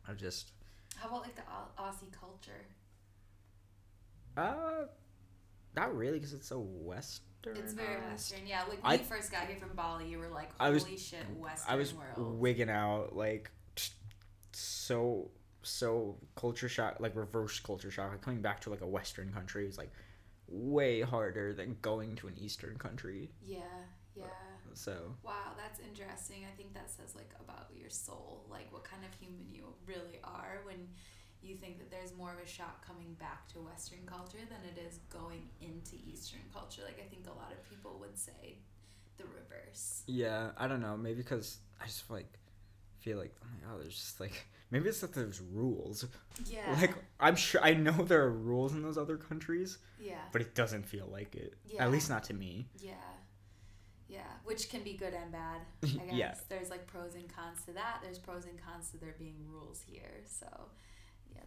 [0.07, 0.51] I've just
[0.95, 2.65] How about like the Au- Aussie culture?
[4.37, 4.85] uh
[5.75, 6.59] not really because it's so
[7.45, 7.63] western.
[7.63, 8.39] It's very uh, western.
[8.47, 10.75] Yeah, like when I- you first got here from Bali, you were like, I "Holy
[10.93, 13.51] was- shit, western I was world." wigging out like
[14.51, 15.29] so
[15.63, 19.65] so culture shock like reverse culture shock like coming back to like a western country
[19.65, 19.91] is like
[20.49, 23.59] way harder than going to an eastern country yeah,
[24.15, 24.25] yeah.
[24.73, 26.43] so Wow, that's interesting.
[26.51, 30.19] I think that says like about your soul, like what kind of human you really
[30.23, 30.87] are when
[31.43, 34.79] you think that there's more of a shock coming back to Western culture than it
[34.87, 36.81] is going into Eastern culture.
[36.85, 38.57] Like I think a lot of people would say
[39.17, 40.01] the reverse.
[40.07, 42.39] yeah i don't know maybe because i just like
[42.99, 46.05] feel like oh my god, there's just like maybe it's that there's rules.
[46.49, 46.61] Yeah.
[46.81, 50.15] Like I'm sure I know there are rules in those other countries, yeah.
[50.31, 51.53] but it doesn't feel like it.
[51.67, 51.83] Yeah.
[51.83, 52.65] At least not to me.
[52.79, 52.93] Yeah.
[54.07, 55.61] Yeah, which can be good and bad.
[55.83, 56.33] I guess Yeah.
[56.49, 57.99] there's like pros and cons to that.
[58.03, 60.21] There's pros and cons to there being rules here.
[60.27, 60.47] So,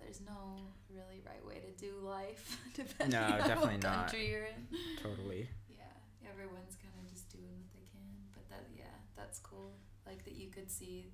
[0.07, 0.63] there's no
[0.95, 4.07] really right way to do life depending No, on what not.
[4.07, 4.63] country you're in.
[5.03, 5.51] Totally.
[5.67, 5.91] Yeah,
[6.31, 8.07] everyone's kind of just doing what they can.
[8.31, 9.75] But that, yeah, that's cool.
[10.07, 11.11] Like that you could see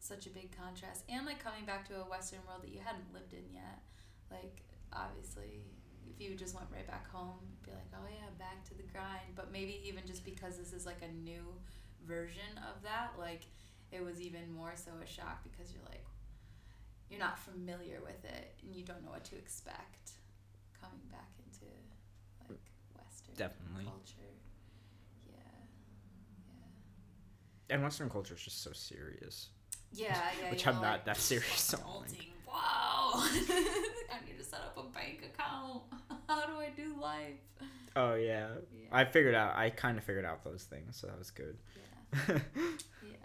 [0.00, 3.06] such a big contrast, and like coming back to a Western world that you hadn't
[3.14, 3.78] lived in yet.
[4.30, 5.62] Like obviously,
[6.10, 9.38] if you just went right back home, be like, oh yeah, back to the grind.
[9.38, 11.46] But maybe even just because this is like a new
[12.04, 13.46] version of that, like
[13.92, 16.02] it was even more so a shock because you're like,
[17.12, 20.12] you're not familiar with it and you don't know what to expect
[20.80, 21.66] coming back into
[22.48, 22.58] like
[22.96, 23.84] Western Definitely.
[23.84, 24.32] culture.
[25.28, 25.34] Yeah.
[27.68, 27.74] Yeah.
[27.74, 29.50] And Western culture is just so serious.
[29.92, 30.18] Yeah.
[30.42, 30.50] Yeah.
[30.50, 32.06] Which I'm like, not that serious on.
[32.48, 33.12] Wow.
[33.14, 35.82] I need to set up a bank account.
[36.28, 37.34] How do I do life?
[37.94, 38.48] Oh yeah.
[38.72, 38.88] Yeah.
[38.90, 39.54] I figured out.
[39.54, 41.58] I kind of figured out those things, so that was good.
[42.28, 42.38] yeah.
[43.04, 43.16] Yeah.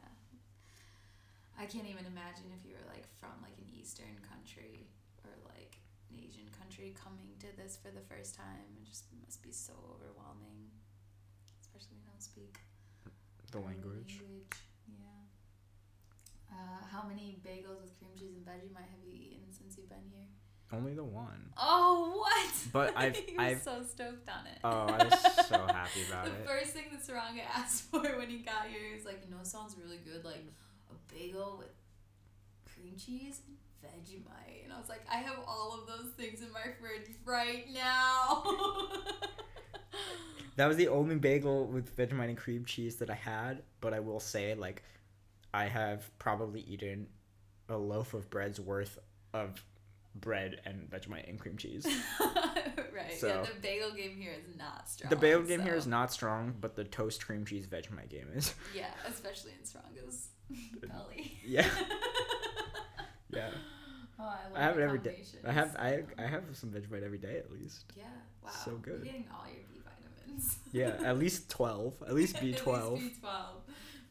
[1.57, 4.85] I can't even imagine if you were like from like an Eastern country
[5.25, 5.81] or like
[6.13, 8.77] an Asian country coming to this for the first time.
[8.77, 10.69] It just must be so overwhelming,
[11.61, 12.61] especially when you don't speak
[13.51, 14.21] the our language.
[14.85, 15.17] Yeah.
[16.53, 20.05] Uh, how many bagels with cream cheese and Vegemite have you eaten since you've been
[20.13, 20.29] here?
[20.71, 21.47] Only the one.
[21.57, 22.53] Oh, what?
[22.73, 24.59] But I've- he was I've- so stoked on it.
[24.63, 26.41] Oh, I was so happy about it.
[26.43, 29.31] the first thing that Suranga asked for when he got here, he was like, "You
[29.31, 30.43] know, sounds really good, like
[30.89, 31.69] a bagel with
[32.73, 36.51] cream cheese and Vegemite." And I was like, "I have all of those things in
[36.51, 38.43] my fridge right now."
[40.57, 43.99] That was the only bagel with Vegemite and cream cheese that I had, but I
[43.99, 44.81] will say, like,
[45.53, 47.07] I have probably eaten
[47.69, 48.97] a loaf of bread's worth
[49.33, 49.63] of
[50.15, 51.85] bread and Vegemite and cream cheese.
[52.97, 53.13] right.
[53.13, 55.09] So- yeah, the bagel game here is not strong.
[55.09, 58.27] the bagel game here so- is not strong, but the toast cream cheese Vegemite game
[58.35, 58.53] is.
[58.75, 60.27] Yeah, especially in Suranga's
[60.81, 61.37] belly.
[61.45, 61.69] Yeah.
[63.29, 63.49] Yeah.
[64.19, 65.23] Oh, I love I have it every day.
[65.45, 67.85] I have I I have some Vegemite every day at least.
[67.95, 68.05] Yeah.
[68.43, 68.49] Wow.
[68.65, 68.95] So good.
[69.03, 70.57] You're getting all your B vitamins.
[70.71, 71.93] Yeah, at least twelve.
[72.07, 72.95] At least B twelve.
[72.97, 73.29] At least B12,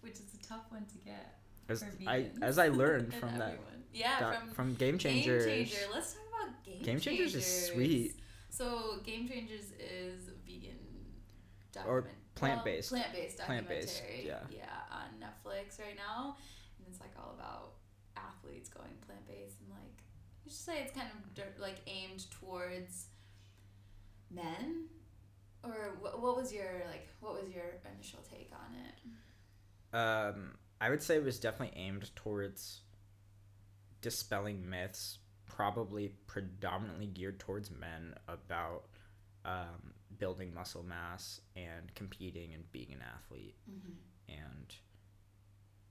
[0.03, 1.39] which is a tough one to get.
[1.69, 3.83] As for I vegans as I learned from that, everyone.
[3.93, 5.47] Yeah, that from, from Game Changers.
[5.47, 5.81] Game Changer.
[5.93, 7.73] Let's talk about Game, Game Changers is Changers.
[7.73, 8.15] sweet.
[8.57, 10.79] So Game Changers is vegan
[11.87, 12.91] Or plant-based.
[12.93, 14.27] Well, plant-based Plant-based, documentary.
[14.27, 14.41] yeah.
[14.51, 16.37] Yeah, on Netflix right now,
[16.79, 17.73] and it's like all about
[18.17, 20.03] athletes going plant-based and like
[20.45, 23.07] you should say it's kind of like aimed towards
[24.31, 24.87] men.
[25.63, 27.09] Or what, what was your like?
[27.21, 29.97] What was your initial take on it?
[29.97, 32.81] Um, I would say it was definitely aimed towards
[34.01, 38.85] dispelling myths, probably predominantly geared towards men about
[39.45, 43.57] um, building muscle mass and competing and being an athlete.
[43.71, 43.93] Mm-hmm.
[44.43, 44.75] And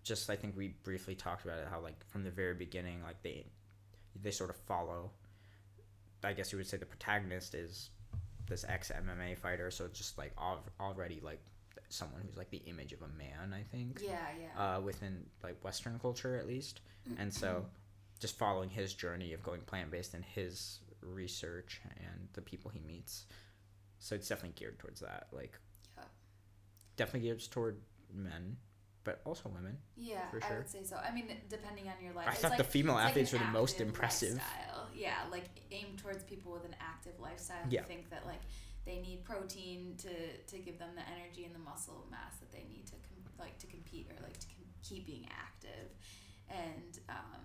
[0.04, 3.22] just I think we briefly talked about it how like from the very beginning like
[3.24, 3.46] they
[4.22, 5.12] they sort of follow.
[6.24, 7.90] I guess you would say the protagonist is
[8.48, 11.40] this ex MMA fighter, so it's just like al- already like
[11.90, 13.54] someone who's like the image of a man.
[13.54, 14.76] I think Yeah, yeah.
[14.78, 16.82] uh, within like Western culture at least,
[17.18, 17.66] and so
[18.20, 22.80] just following his journey of going plant based and his research and the people he
[22.82, 23.26] meets.
[24.00, 25.28] So it's definitely geared towards that.
[25.32, 25.58] Like,
[25.98, 26.04] Yeah.
[26.96, 27.82] definitely geared toward
[28.14, 28.58] men,
[29.04, 29.78] but also women.
[29.96, 30.96] Yeah, For I would say so.
[30.98, 32.28] I mean, depending on your life.
[32.28, 34.34] I it's thought like, the female like athletes an were the most impressive.
[34.34, 34.90] Lifestyle.
[34.94, 37.84] Yeah, like aimed towards people with an active lifestyle who Yeah.
[37.84, 38.42] think that like
[38.86, 42.64] they need protein to to give them the energy and the muscle mass that they
[42.70, 45.90] need to com- like to compete or like to com- keep being active.
[46.50, 47.42] And um,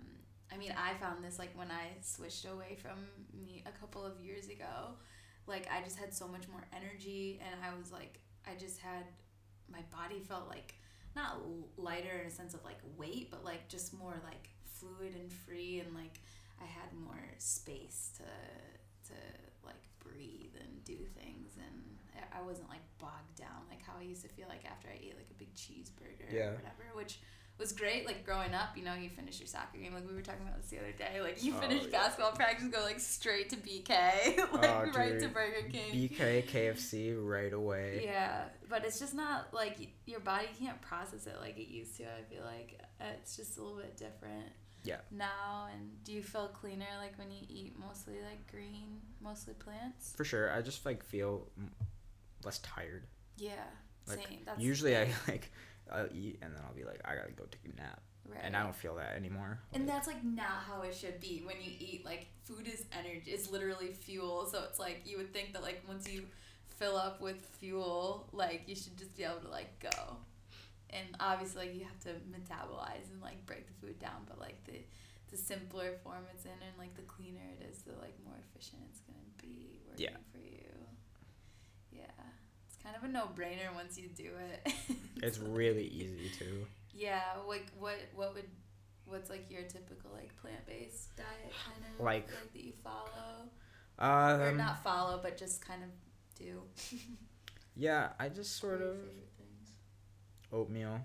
[0.52, 2.98] I mean, I found this like when I switched away from
[3.40, 4.94] me a couple of years ago.
[5.46, 9.04] Like I just had so much more energy, and I was like, I just had
[9.70, 10.74] my body felt like
[11.16, 11.38] not
[11.76, 15.80] lighter in a sense of like weight, but like just more like fluid and free,
[15.84, 16.20] and like
[16.60, 19.16] I had more space to to
[19.64, 21.96] like breathe and do things, and
[22.32, 25.14] I- wasn't like bogged down like how I used to feel like after I ate
[25.16, 26.48] like a big cheeseburger Yeah.
[26.50, 27.20] or whatever, which
[27.60, 28.06] was great.
[28.06, 30.60] Like growing up, you know, you finish your soccer game, like we were talking about
[30.60, 31.20] this the other day.
[31.20, 31.90] Like you Oh, finish yeah.
[31.90, 33.88] basketball practice, go like straight to BK,
[34.52, 35.28] like Oh, right to.
[35.28, 35.92] Burger King.
[36.08, 38.00] BK, KFC, right away.
[38.04, 42.04] Yeah, but it's just not like your body can't process it like it used to.
[42.04, 44.46] I feel like Uh, it's just a little bit different.
[44.82, 44.96] Yeah.
[45.10, 50.14] Now, and do you feel cleaner like when you eat mostly like green, mostly plants?
[50.16, 50.50] For sure.
[50.50, 51.46] I just like feel
[52.44, 53.06] less tired.
[53.36, 53.52] Yeah,
[54.06, 54.38] Like, same.
[54.46, 55.52] That's Usually I like
[55.92, 58.00] I'll eat and then I'll be like I gotta go take a nap.
[58.28, 58.38] Right.
[58.44, 59.58] and I don't feel that anymore.
[59.72, 62.04] And Like, that's like not how it should be when you eat.
[62.04, 64.46] Like food is energy, is literally fuel.
[64.46, 66.26] So it's like you would think that like once you
[66.78, 70.16] fill up with fuel, like you should just be able to like go.
[70.90, 74.22] And obviously, like you have to metabolize and like break the food down.
[74.28, 74.78] But like the
[75.32, 78.82] the simpler form it's in, and like the cleaner it is, the like more efficient
[78.90, 80.10] it's gonna be working Yeah.
[80.10, 80.14] for you.
[80.14, 80.29] Yeah, it's
[82.82, 84.72] kind of a no brainer once you do it.
[85.22, 86.66] it's really easy too.
[86.92, 88.48] Yeah, like what what would
[89.04, 91.28] what's like your typical like plant based diet
[91.64, 93.48] kind of Like- like that you follow
[93.98, 95.90] Um, or not follow but just kind of
[96.38, 96.62] do.
[97.76, 99.72] Yeah, I just sort of favorite things?
[100.52, 101.00] oatmeal.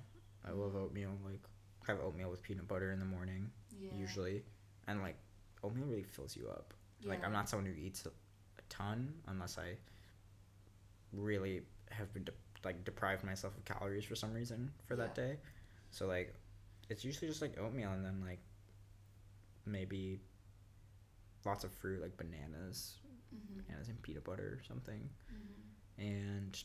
[0.45, 1.11] I love oatmeal.
[1.23, 1.39] Like
[1.87, 3.49] I have oatmeal with peanut butter in the morning
[3.79, 3.91] Yeah.
[3.95, 4.43] usually,
[4.87, 5.15] and like
[5.63, 6.73] oatmeal really fills you up.
[7.03, 8.11] Like I'm not someone who eats a
[8.67, 9.77] ton unless I
[11.15, 11.61] really
[11.91, 12.31] have been de-
[12.63, 15.37] like deprived myself of calories for some reason for that day.
[15.91, 16.33] So like
[16.89, 18.39] it's usually just like oatmeal and then like
[19.65, 20.19] maybe
[21.45, 22.97] lots of fruit like bananas,
[23.33, 23.65] Mhm.
[23.65, 26.01] bananas and peanut butter or something, Mhm.
[26.03, 26.63] and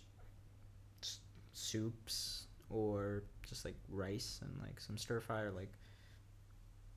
[1.03, 1.21] s-
[1.53, 5.73] soups or just like rice and like some stir fry or like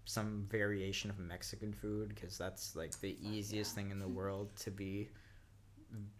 [0.05, 3.75] some variation of Mexican food because that's like the easiest yeah.
[3.83, 5.09] thing in the world to be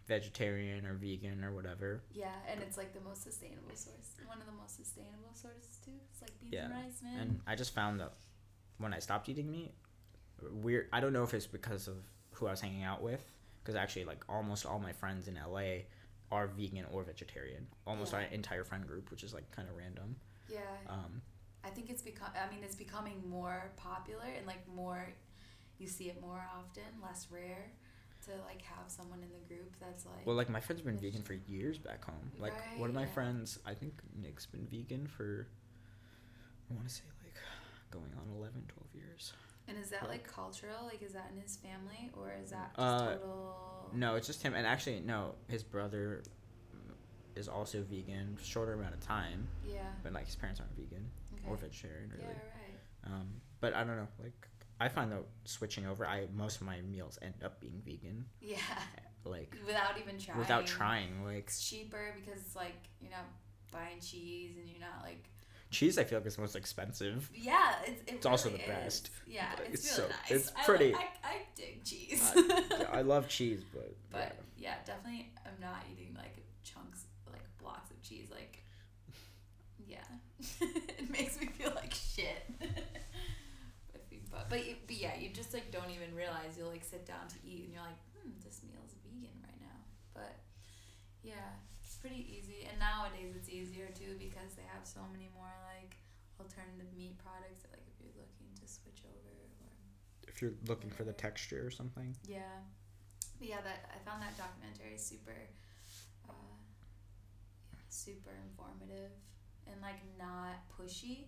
[0.06, 2.02] vegetarian or vegan or whatever.
[2.12, 4.14] Yeah, and it's like the most sustainable source.
[4.26, 5.92] One of the most sustainable sources too.
[6.12, 7.20] It's like beans Yeah, and rice, man.
[7.20, 8.12] And I just found that
[8.78, 9.72] when I stopped eating meat,
[10.52, 10.88] weird.
[10.92, 11.96] I don't know if it's because of
[12.32, 13.24] who I was hanging out with,
[13.62, 15.84] because actually, like almost all my friends in LA
[16.32, 17.66] are vegan or vegetarian.
[17.86, 18.18] Almost Yeah.
[18.20, 20.16] our entire friend group, which is like kind of random.
[20.48, 20.60] yeah.
[20.88, 21.22] Um,
[21.64, 22.28] I think it's become.
[22.34, 25.08] I mean, it's becoming more popular and like more.
[25.78, 27.72] You see it more often, less rare,
[28.26, 30.26] to like have someone in the group that's like.
[30.26, 32.30] well, like my friend's been vegan for years back home.
[32.38, 33.08] Like one of my yeah.
[33.14, 35.46] friends, I think Nick's been vegan for.
[36.70, 37.34] I want to say like
[37.90, 39.32] going on 11, 12 years.
[39.68, 40.84] and is that like cultural?
[40.86, 43.90] Like, is that in his family or is that just Uh, total?
[43.94, 44.54] No, it's just him.
[44.54, 46.22] And actually, no, his brother
[47.36, 49.82] is also vegan, shorter amount of time, Yeah.
[50.02, 51.48] but like his parents aren't vegan Okay.
[51.48, 52.22] or vegetarian really.
[52.24, 52.30] Yeah.
[52.30, 53.12] Right.
[53.12, 54.08] Um, but I don't know.
[54.22, 54.48] Like
[54.80, 58.26] I find though switching over, I most of my meals end up being vegan.
[58.40, 58.58] Yeah.
[59.26, 60.38] Like Without even trying.
[60.38, 61.24] without trying.
[61.24, 63.24] Like It's cheaper because it's like you're not
[63.72, 65.24] buying cheese and you're not like.
[65.70, 67.30] cheese, I feel like is the most expensive.
[67.34, 69.08] Yeah, it's it It's also really the best.
[69.26, 70.30] Yeah, it's, it's really so- nice.
[70.30, 72.32] it's I pretty- Like, I, I dig cheese.
[72.36, 77.90] I, I love cheese, but, But yeah, definitely I'm not eating like chunks like blocks
[77.92, 78.62] of cheese like
[79.88, 80.04] yeah.
[80.60, 82.44] it makes me feel like shit.
[84.48, 87.28] But but, you, but yeah, you just like don't even realize you'll like sit down
[87.28, 89.78] to eat and you're like, hmm, this meal's vegan right now.
[90.12, 90.36] But
[91.22, 92.68] yeah, it's pretty easy.
[92.68, 95.96] And nowadays it's easier too because they have so many more like
[96.40, 99.32] alternative meat products that like if you're looking to switch over
[99.64, 99.70] or
[100.28, 102.14] if you're looking for the texture or something.
[102.26, 102.62] yeah.
[103.38, 105.34] But yeah, that I found that documentary super
[106.28, 106.54] uh,
[107.88, 109.10] super informative
[109.66, 111.26] and like not pushy.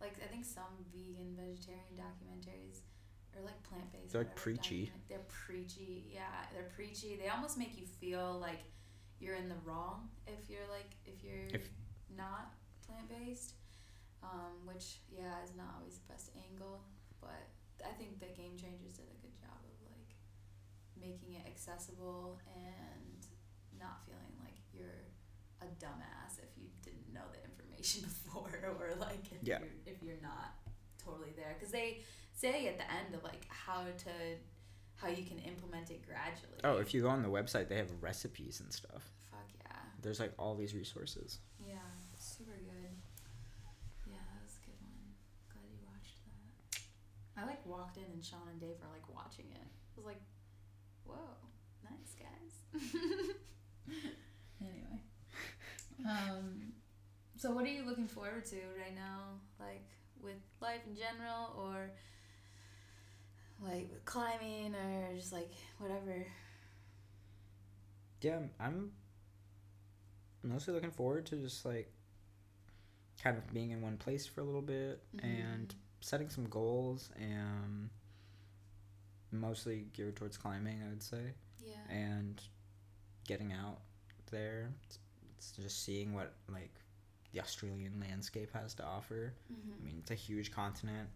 [0.00, 2.80] Like I think some vegan vegetarian documentaries
[3.34, 4.12] or like plant based.
[4.12, 4.92] They're, like, preachy.
[5.08, 6.10] They're preachy.
[6.12, 6.22] Yeah,
[6.52, 7.16] they're preachy.
[7.20, 8.60] They almost make you feel like
[9.20, 11.70] you're in the wrong if you're like if you're If-
[12.16, 12.52] not
[12.86, 13.54] plant based.
[14.22, 16.82] Um, which yeah is not always the best angle,
[17.20, 17.46] but
[17.84, 20.16] I think the Game Changers did a good job of like
[20.98, 23.20] making it accessible and
[23.78, 25.06] not feeling like you're
[25.62, 29.58] a dumbass if you didn't know the information before or like if Yeah.
[29.60, 30.54] you're if you're not
[31.02, 32.00] totally there because they
[32.32, 34.12] say at the end of like how to
[34.96, 36.58] how you can implement it gradually.
[36.64, 39.10] Oh, if you go on the website, they have recipes and stuff.
[39.30, 39.76] fuck yeah.
[40.02, 41.38] There's like all these resources.
[41.66, 41.74] Yeah,
[42.18, 42.92] super good.
[44.06, 45.04] Yeah, that was a good one.
[45.52, 47.42] Glad you watched that.
[47.42, 49.60] I like walked in and Sean and Dave were like watching it.
[49.68, 50.20] I was like,
[51.04, 51.36] whoa,
[51.84, 52.52] nice guys.
[56.08, 56.72] Um
[57.36, 59.40] so what are you looking forward to right now?
[59.60, 59.86] Like
[60.22, 61.90] with life in general or
[63.62, 66.26] like with climbing or just like whatever.
[68.22, 68.92] Yeah, I'm
[70.42, 71.92] mostly looking forward to just like
[73.22, 77.90] kind of being in one place for a little bit and setting some goals and
[79.32, 81.32] mostly geared towards climbing, I would say,
[81.64, 81.94] yeah.
[81.94, 82.40] and
[83.26, 83.80] getting out
[84.30, 84.70] there.
[85.38, 86.72] It's, just seeing what like
[87.32, 89.34] the Australian landscape has to offer.
[89.52, 89.80] Mhm.
[89.80, 91.08] I mean, it's a huge continent.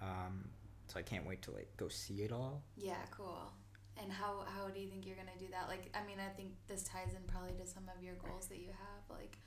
[0.00, 0.48] Um,
[0.88, 2.62] so I can't wait to like go see it all.
[2.76, 3.52] Yeah, cool.
[3.96, 5.68] And how how do you think you're gonna do that?
[5.68, 8.58] Like, I mean, I think this ties in probably to some of your goals that
[8.58, 9.16] you have.
[9.18, 9.38] Like,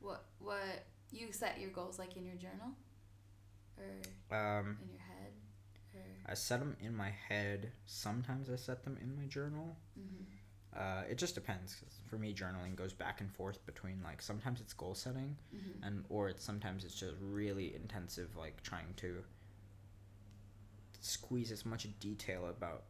[0.00, 2.72] what what you set your goals like in your journal?
[3.78, 5.32] or Um, in your head?
[5.94, 7.72] Or I set them in my head.
[7.84, 9.76] Sometimes I set them in my journal.
[9.98, 10.24] mm-hmm.
[10.76, 11.74] Uh, it just depends.
[11.74, 15.82] 'cause for me, journaling goes back and forth between like sometimes it's goal setting, Mm-hmm.
[15.84, 19.24] and or it's sometimes it's just really intensive, like trying to
[21.00, 22.84] squeeze as much detail about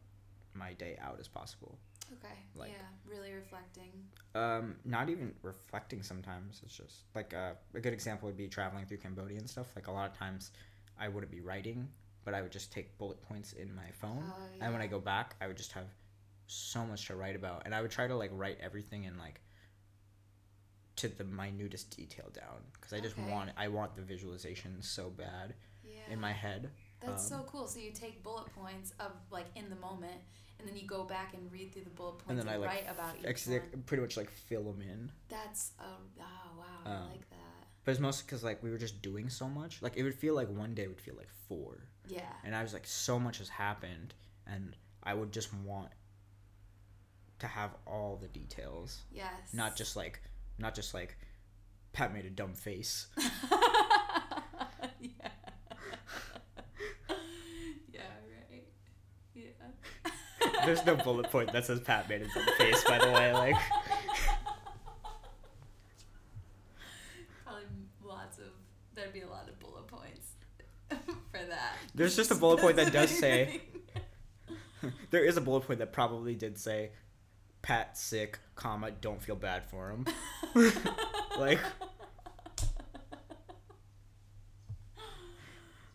[0.53, 1.77] my day out as possible.
[2.13, 2.35] Okay.
[2.55, 3.91] like- yeah, really reflecting.
[4.33, 6.61] Um, not even reflecting sometimes.
[6.63, 9.67] It's just like uh, a good example would be traveling through Cambodia and stuff.
[9.75, 10.51] Like a lot of times,
[10.97, 11.89] I wouldn't be writing,
[12.23, 14.99] but I would just take bullet points in my phone, Oh, and when I go
[14.99, 15.87] back, I would just have
[16.47, 19.41] so much to write about, and I would try to like write everything in like
[20.97, 23.29] to the minutest detail down because I just Okay.
[23.31, 26.09] want I want the visualization so bad Yeah.
[26.09, 26.71] in my head.
[27.01, 27.67] That's um, so cool.
[27.67, 30.19] So you take bullet points of like in the moment,
[30.59, 32.69] and then you go back and read through the bullet points And and, I, like,
[32.69, 33.83] write about each Ex- one.
[33.85, 35.11] pretty much like fill them in.
[35.29, 35.83] That's oh,
[36.19, 37.37] oh wow, I Um, like that.
[37.85, 39.81] But it's mostly because like we were just doing so much.
[39.83, 41.83] Like it would feel like one day would feel like four.
[42.07, 42.21] Yeah.
[42.45, 44.13] and I was like, so much has happened,
[44.47, 45.89] and I would just want
[47.39, 49.31] to have all the details, Yes.
[49.53, 50.21] not just like,
[50.57, 51.17] not just like,
[51.93, 53.07] Pat made a dumb face.
[53.17, 55.09] yeah.
[57.91, 58.01] yeah.
[58.51, 58.63] Right.
[59.33, 59.43] Yeah.
[60.65, 63.33] There's no bullet point that says Pat made a dumb face, by the way.
[63.33, 63.55] Like,
[67.45, 67.63] Probably
[68.03, 68.45] lots of.
[68.93, 70.31] There'd be a lot of bullet points
[70.89, 71.73] for that.
[71.95, 73.61] There's just a bullet point that does say-
[75.11, 76.91] there is a bullet point that probably did say,
[77.61, 80.05] Pat sick, comma, don't feel bad for him.
[81.37, 81.59] Like-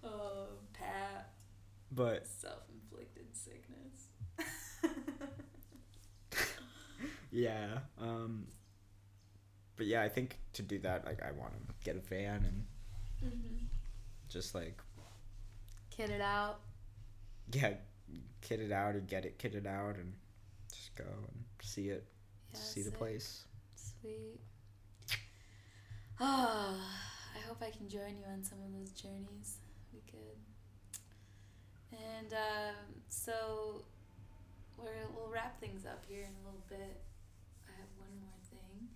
[0.05, 1.31] oh, Pat,
[1.91, 4.07] But self-inflicted sickness.
[7.33, 8.47] yeah, um,
[9.77, 12.65] but yeah, I think to do that, like, I want to get a van and
[13.25, 13.65] mm-hmm.
[14.29, 14.79] just like
[15.91, 16.61] Kid it out.
[17.53, 17.75] yeah,
[18.41, 20.13] kit it out and get it kitted out and
[20.73, 22.05] just go and see it,
[22.53, 23.45] Yeah, see the place.
[23.75, 24.41] Sweet.
[26.21, 26.75] Ah,
[27.37, 29.59] I hope I can join you on some of those journeys.
[29.93, 30.39] We could.
[31.99, 32.77] And um,
[33.09, 33.85] so
[34.79, 37.01] we're, we'll wrap things up here in a little bit.
[37.69, 38.89] I have one more thing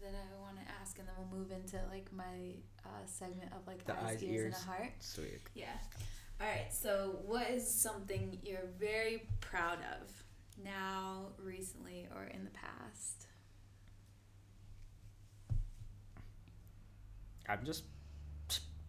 [0.00, 2.54] that I want to ask, and then we'll move into like my
[2.84, 4.54] uh, segment of like The eyes, eyes, ears, ears.
[4.54, 4.92] and a heart.
[5.00, 5.40] Sweet.
[5.54, 5.66] Yeah.
[6.40, 6.72] All right.
[6.72, 10.12] So, what is something you're very proud of
[10.64, 13.26] now, recently, or in the past?
[17.48, 17.84] I'm just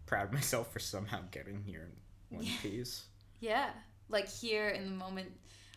[0.06, 1.88] proud of myself for somehow getting here
[2.30, 2.52] in one Yeah.
[2.62, 3.04] piece.
[3.40, 3.70] Yeah,
[4.10, 5.30] like here in the moment,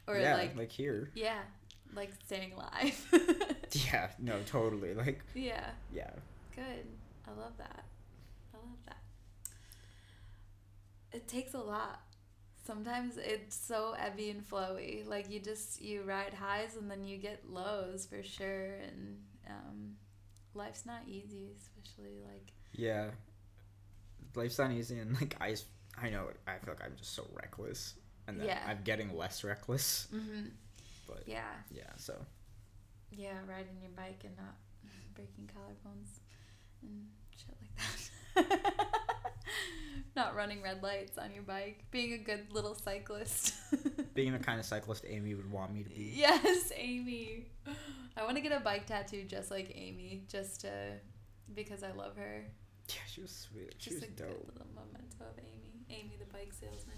[0.07, 1.11] or yeah, like, like here.
[1.15, 1.39] yeah,
[1.95, 3.07] like staying alive.
[3.91, 4.93] Yeah, no, totally.
[4.93, 6.11] Like, yeah, yeah.
[6.55, 6.85] good.
[7.27, 7.85] I love that.
[8.53, 8.97] I love that.
[11.11, 12.02] It takes a lot.
[12.65, 15.05] Sometimes it's so ebby and flowy.
[15.07, 18.75] Like you just you ride highs and then you get lows for sure.
[18.87, 19.17] And
[19.49, 19.95] um,
[20.53, 23.09] life's not easy, especially like Yeah.
[24.35, 25.55] Life's not easy, and like I,
[26.01, 27.93] I know I feel like I'm just so reckless,
[28.27, 28.59] and then Yeah.
[28.65, 30.07] I'm getting less reckless.
[30.13, 30.45] mm-hmm.
[31.07, 32.15] But yeah, yeah, so
[33.11, 34.55] yeah, riding your bike and not
[35.13, 36.21] breaking collarbones
[36.81, 37.22] and shit like that.
[40.15, 41.83] Not running red lights on your bike.
[41.91, 43.53] Being a good little cyclist.
[44.13, 46.13] being the kind of cyclist Amy would want me to be.
[46.15, 47.47] yes, Amy.
[48.15, 50.69] I want to get a bike tattoo just like Amy, just to
[51.53, 52.45] because I love her.
[52.89, 53.75] Yeah, she was sweet.
[53.77, 55.85] She Just was a good little memento of Amy.
[55.89, 56.97] Amy, the bike salesman.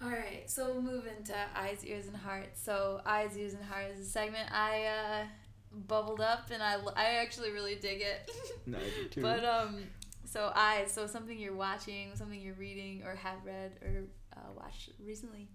[0.00, 2.50] All right, so we'll move into eyes, ears, and heart.
[2.54, 5.24] So eyes, ears, and heart is a segment I uh,
[5.72, 8.30] bubbled up, and I, I actually really dig it.
[8.66, 9.22] No, I do too.
[9.22, 9.82] But um,
[10.30, 14.04] so eyes, so something you're watching, something you're reading, or have read or
[14.36, 15.48] uh, watched recently.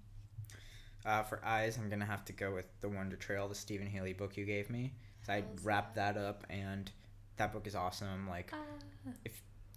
[1.06, 4.14] Uh, for eyes, I'm gonna have to go with the Wonder Trail, the Stephen Hely
[4.14, 4.94] book you gave me.
[5.26, 6.90] So I wrapped that up, and
[7.38, 8.28] that book is awesome.
[8.28, 9.12] Like, Ah,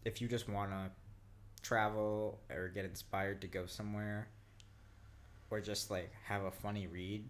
[0.04, 0.90] if you just wanna
[1.62, 4.28] travel or get inspired to go somewhere,
[5.50, 7.28] or just like have a funny read,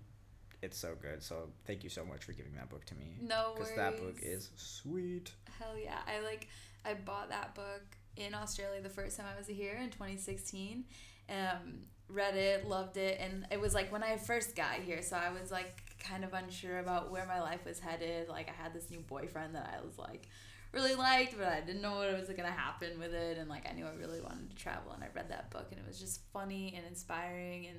[0.62, 1.22] it's so good.
[1.22, 3.16] So thank you so much for giving that book to me.
[3.22, 3.70] no worries.
[3.70, 5.32] Because that book is sweet.
[5.58, 6.00] Hell yeah.
[6.06, 6.48] I like
[6.86, 7.82] I bought that book
[8.16, 10.84] in Australia the first time I was here in 2016.
[11.28, 15.16] Um read it, loved it, and it was like when I first got here, so
[15.16, 18.28] I was like kind of unsure about where my life was headed.
[18.28, 20.28] Like I had this new boyfriend that I was like
[20.72, 23.72] really liked, but I didn't know what was gonna happen with it, and like I
[23.72, 26.20] knew I really wanted to travel, and I read that book, and it was just
[26.32, 27.78] funny and inspiring and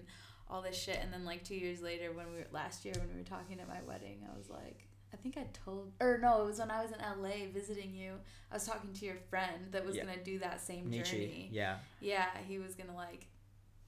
[0.50, 1.00] all this shit.
[1.02, 3.60] And then like two years later, when we were last year when we were talking
[3.60, 6.70] at my wedding, I was like, I think I told, or no, it was when
[6.70, 8.14] I was in LA visiting you.
[8.52, 10.04] I was talking to your friend that was Yeah.
[10.06, 11.26] gonna do that same Nietzsche.
[11.28, 11.50] journey.
[11.52, 11.78] Yeah.
[12.02, 13.28] Yeah, he was gonna like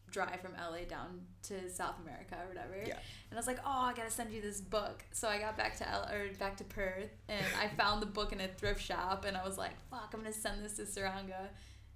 [0.10, 2.76] drive from LA down to South America or whatever.
[2.84, 2.94] Yeah.
[3.30, 5.04] And I was like, oh, I gotta send you this book.
[5.12, 8.32] So I got back to L or back to Perth, and I found the book
[8.34, 11.50] in a thrift shop, and I was like, fuck, I'm gonna send this to Suranga.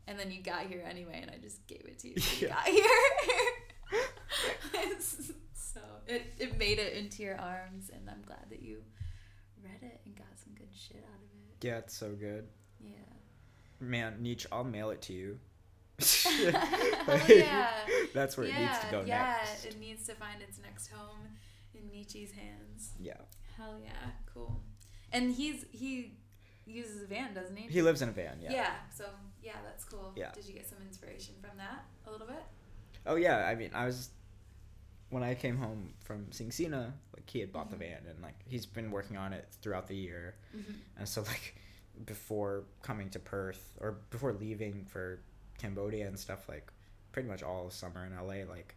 [0.05, 2.15] And then you got here anyway, and I just gave it to you.
[2.15, 2.55] when You Yeah.
[2.55, 3.99] got here.
[4.99, 8.83] so it, it made it into your arms, and I'm glad that you
[9.63, 11.67] read it and got some good shit out of it.
[11.67, 12.47] Yeah, it's so good.
[12.79, 12.91] Yeah.
[13.79, 15.39] Man, Nietzsche, I'll mail it to you.
[17.05, 17.69] Oh, Hell yeah.
[18.13, 19.65] That's where it needs to go yeah, next.
[19.65, 21.19] Yeah, it needs to find its next home
[21.75, 22.91] in Nietzsche's hands.
[22.97, 23.17] Yeah.
[23.57, 24.61] Hell yeah, cool.
[25.11, 26.13] And he's he
[26.65, 27.67] uses a van, doesn't he?
[27.67, 28.51] He lives in a van, yeah.
[28.51, 28.71] yeah.
[28.95, 29.05] So
[29.41, 30.13] yeah, that's cool.
[30.15, 30.31] Yeah.
[30.33, 32.43] Did you get some inspiration from that a little bit?
[33.05, 34.09] Oh yeah, I mean, I was
[35.13, 37.71] when I came home from seeing Cena, like he had bought Mhm.
[37.71, 40.35] the van and like he's been working on it throughout the year.
[40.55, 40.73] Mm-hmm.
[40.97, 41.55] And so like
[42.05, 45.19] before coming to Perth or before leaving for
[45.59, 46.71] Cambodia and stuff like
[47.11, 48.75] pretty much all summer in LA like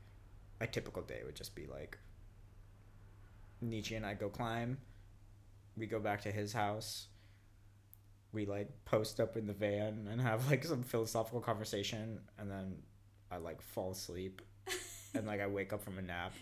[0.61, 1.99] a typical day would just be like
[3.61, 4.78] Nietzsche and I go climb.
[5.76, 7.09] We go back to his house.
[8.32, 12.82] We like post up in the van and have like some philosophical conversation and then
[13.30, 14.43] I like fall asleep
[15.17, 16.33] and like I wake up from a nap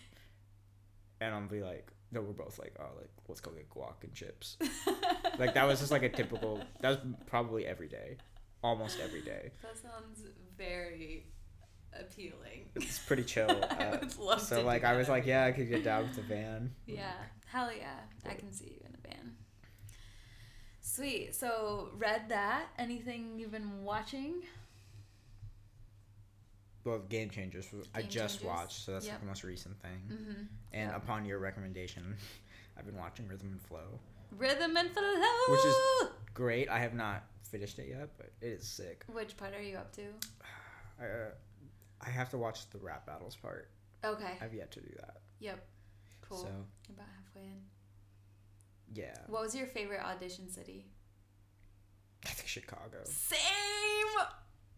[1.21, 4.13] and I'll be like no we're both like oh like let's go get guac and
[4.13, 4.57] chips
[5.39, 8.17] like that was just like a typical that was probably every day
[8.63, 10.21] almost every day That sounds
[10.57, 11.25] very
[11.99, 12.65] appealing.
[12.75, 13.49] it's pretty chill
[13.79, 16.15] I uh, would love so like i was like yeah i could get down with
[16.15, 17.13] the van Yeah,
[17.47, 17.99] hell yeah.
[18.29, 19.35] I can see you in a van.
[20.81, 21.33] Sweet.
[21.35, 22.67] So, read that.
[22.77, 24.43] Anything you've been watching?
[26.85, 28.43] Well game changers was- i just Changers.
[28.43, 29.13] watched so that's Yep.
[29.15, 30.41] like the most recent thing Mm-hmm.
[30.73, 30.95] and Yeah.
[30.95, 32.15] upon your recommendation
[32.77, 33.99] i've been watching rhythm and flow
[34.31, 35.13] Rhythm and Flow.
[35.49, 39.53] Which is- great i have not finished it yet but it is sick Which part
[39.53, 40.01] are you up to?
[40.99, 41.29] I, uh,
[42.01, 43.69] I have to watch the rap battles part
[44.03, 44.33] Okay.
[44.41, 45.65] i've yet to do that Yep.
[46.21, 46.37] Cool.
[46.39, 46.47] so
[46.89, 47.61] about halfway in.
[48.93, 50.85] yeah What was your favorite audition city?
[52.25, 53.39] i think chicago Same.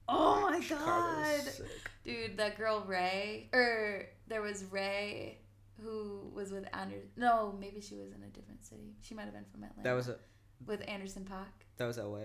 [0.10, 1.68] Oh my Chicago's god,
[2.06, 2.38] dude!
[2.38, 5.40] That girl Ray, or there was Ray,
[5.84, 7.10] who was with Anderson.
[7.18, 8.96] No, maybe she was in a different city.
[9.02, 9.84] She might have been from Atlanta.
[9.84, 10.18] that was a
[10.66, 11.66] with Anderson Paak.
[11.78, 12.20] that was la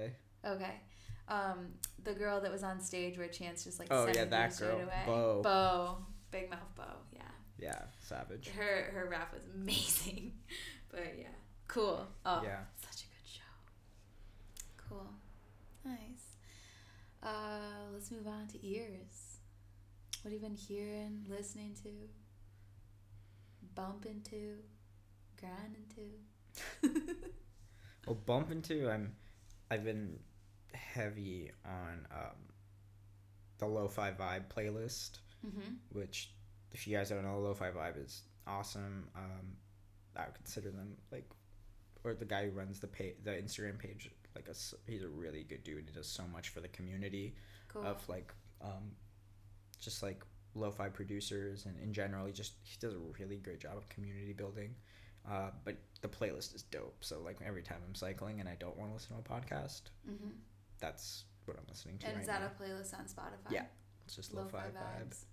[0.44, 0.74] Okay.
[1.28, 4.80] Um, the girl that was on stage where Chance just like Oh, yeah, that girl.
[4.80, 5.02] away.
[5.06, 5.40] Bo.
[5.42, 5.96] Bo.
[6.30, 6.84] Big mouth Bo.
[7.12, 7.22] Yeah.
[7.58, 10.32] yeah savage Her her rap was amazing.
[10.90, 11.26] but yeah.
[11.68, 12.06] Cool.
[12.26, 13.42] Oh, yeah such a good show.
[14.88, 15.06] Cool.
[15.84, 16.21] Nice.
[17.22, 19.38] Uh, let's move on to ears.
[20.22, 21.90] What have you been hearing, listening to,
[23.74, 24.56] bumping to,
[25.38, 26.90] grinding to?
[28.06, 29.14] Well, bump into I'm,
[29.70, 30.18] I've been
[30.72, 32.36] heavy on um,
[33.58, 35.74] the lo-fi vibe playlist, mm-hmm.
[35.90, 36.32] which
[36.72, 39.08] if you guys don't know, lo-fi vibe is awesome.
[39.14, 39.56] Um,
[40.16, 41.30] I would consider them like,
[42.02, 44.54] or the guy who runs the page, the Instagram page, like a
[44.90, 45.84] he's a really good dude.
[45.86, 47.34] He does so much for the community
[47.68, 47.86] Cool.
[47.86, 48.92] of like, um,
[49.80, 50.22] just like
[50.54, 54.32] lo-fi producers and in general, he just he does a really great job of community
[54.32, 54.74] building.
[55.30, 56.96] Uh, but the playlist is dope.
[57.00, 59.82] So like every time I'm cycling and I don't want to listen to a podcast,
[60.08, 60.30] mm-hmm.
[60.80, 62.48] that's what I'm listening to And right is that now.
[62.48, 63.52] a playlist on Spotify?
[63.52, 63.64] Yeah.
[64.04, 65.08] It's just lo-fi, Lo-fi vibe.
[65.08, 65.24] vibes.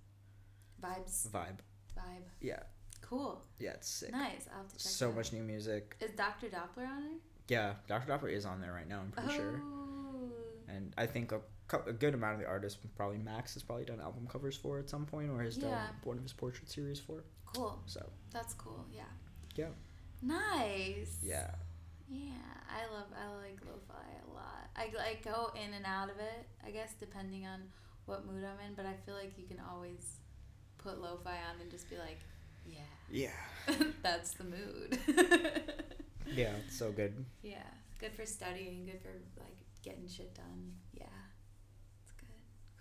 [0.81, 1.29] Vibes.
[1.29, 1.57] Vibe.
[1.97, 2.23] Vibe.
[2.39, 2.59] Yeah.
[3.01, 3.41] Cool.
[3.57, 4.11] Yeah, it's sick.
[4.11, 4.47] Nice.
[4.51, 5.95] I'll have to check So much new music.
[5.99, 6.47] Is Dr.
[6.47, 7.21] Doppler on it?
[7.49, 8.11] Yeah, Dr.
[8.11, 9.61] Doppler is on there right now, I'm pretty sure.
[9.63, 10.31] Oh.
[10.67, 11.39] And I think a,
[11.87, 14.89] a good amount of the artists, probably Max, has probably done album covers for at
[14.89, 17.23] some point or has done one of his portrait series for.
[17.55, 17.79] Cool.
[17.87, 18.85] So, That's cool.
[18.93, 19.01] Yeah.
[19.55, 19.69] Yeah.
[20.21, 21.17] Nice.
[21.23, 21.49] yeah.
[22.11, 22.31] Yeah,
[22.67, 23.93] I love I like lo-fi
[24.27, 24.69] a lot.
[24.75, 26.47] I like go in and out of it.
[26.65, 27.61] I guess depending on
[28.05, 30.17] what mood I'm in, but I feel like you can always
[30.79, 32.19] put lo-fi on and just be like,
[32.65, 32.79] yeah,
[33.11, 33.75] Yeah.
[34.01, 34.99] that's the mood.
[36.35, 37.25] Yeah, so good.
[37.41, 37.63] yeah,
[37.99, 40.73] good for studying, good for like getting shit done.
[40.93, 41.05] Yeah,
[42.03, 42.27] it's good,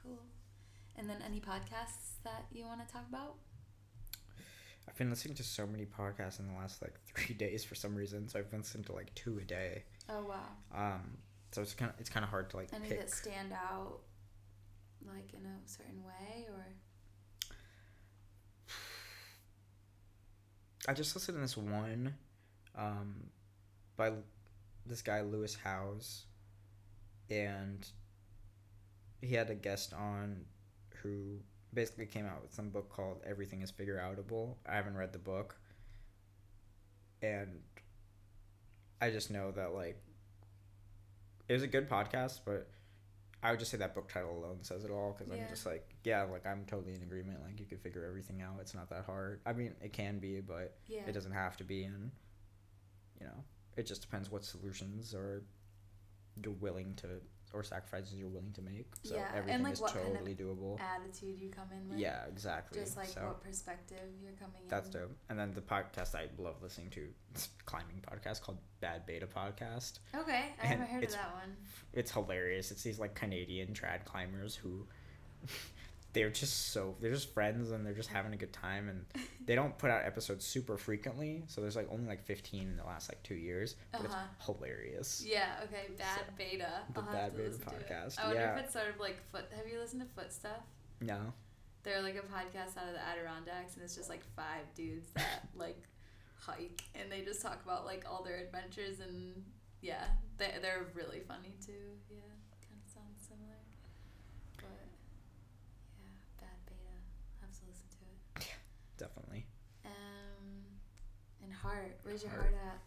[0.02, 0.18] cool.
[0.96, 3.34] And then any podcasts that you want to talk about?
[4.88, 7.94] I've been listening to so many podcasts in the last like three days for some
[7.94, 8.28] reason.
[8.28, 9.84] So I've been listening to like two a day.
[10.08, 10.48] Oh wow.
[10.74, 11.18] Um,
[11.52, 12.98] so it's kind of it's kind of hard to like Any pick.
[13.00, 14.00] that stand out,
[15.06, 16.66] like in a certain way, or
[20.88, 22.14] I just listened to this one,
[22.76, 23.14] um,
[23.98, 24.12] by
[24.86, 26.24] this guy Lewis Howes,
[27.28, 27.86] and
[29.20, 30.46] he had a guest on
[31.02, 31.40] who
[31.74, 34.54] basically came out with some book called Everything Is Figureoutable.
[34.66, 35.56] I haven't read the book,
[37.20, 37.60] and
[39.02, 40.00] I just know that like
[41.48, 42.70] it was a good podcast, but
[43.42, 45.42] I would just say that book title alone says it all because Yeah.
[45.44, 47.38] I'm just like, yeah, like I'm totally in agreement.
[47.44, 48.56] Like you could figure everything out.
[48.60, 49.40] It's not that hard.
[49.46, 51.02] I mean, it can be, but Yeah.
[51.06, 51.84] it doesn't have to be.
[51.84, 52.10] And
[53.20, 53.44] you know,
[53.78, 55.42] it just depends what solutions or
[56.42, 57.08] you're willing to
[57.54, 58.86] or sacrifices you're willing to make.
[59.04, 60.78] So Yeah, and, everything like, is what kind of totally doable.
[60.80, 61.98] Attitude you come in with.
[61.98, 62.78] Yeah, exactly.
[62.78, 64.68] Just like so what perspective you're coming in.
[64.68, 65.16] that's dope.
[65.30, 69.26] And then the podcast I love listening to, it's a climbing podcast called Bad Beta
[69.26, 70.00] Podcast.
[70.14, 71.56] Okay, I And haven't heard of that one.
[71.94, 72.70] it's hilarious.
[72.70, 74.86] It's these like Canadian trad climbers who
[76.18, 79.06] they're just so they're just friends and they're just having a good time and
[79.46, 81.44] they don't put out episodes super frequently.
[81.46, 84.16] So there's like only like 15 in the last like 2 years, but Uh-huh.
[84.36, 85.24] it's hilarious.
[85.26, 85.60] Yeah.
[85.64, 85.86] Okay.
[85.96, 86.68] Bad So, beta.
[86.92, 87.88] the I'll Bad Beta listen to it.
[87.88, 88.56] podcast, I wonder yeah.
[88.58, 89.44] if it's sort of like foot.
[89.56, 90.62] Have you listened to Foot Stuff?
[91.00, 91.32] No.
[91.84, 95.46] They're like a podcast out of the Adirondacks, and it's just like five dudes that
[95.54, 95.80] like
[96.40, 99.44] hike, and they just talk about like all their adventures, and
[99.80, 100.04] yeah,
[100.38, 101.94] they they're really funny too.
[102.10, 102.18] Yeah,
[102.66, 103.56] kind of sounds similar,
[104.58, 104.90] but
[106.02, 106.98] yeah, Bad Beta.
[107.40, 108.04] I have to listen to
[108.42, 108.48] it.
[108.98, 109.46] Definitely.
[109.86, 109.92] Um,
[111.42, 111.98] and heart.
[112.02, 112.54] Where's your Heart.
[112.54, 112.78] at?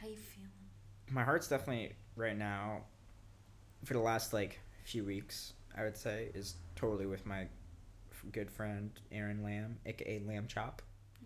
[0.00, 0.50] How you feeling?
[1.10, 2.82] My heart's definitely right now
[3.84, 7.46] for the last like few weeks, I would say, is totally with my
[8.32, 10.82] good friend Aaron Lamb, aka Lamb Chop.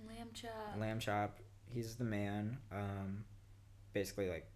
[0.07, 0.51] Lamb chop.
[0.79, 1.39] Lamb Chop,
[1.69, 2.59] he's the man.
[2.71, 3.25] Um,
[3.93, 4.47] basically, like,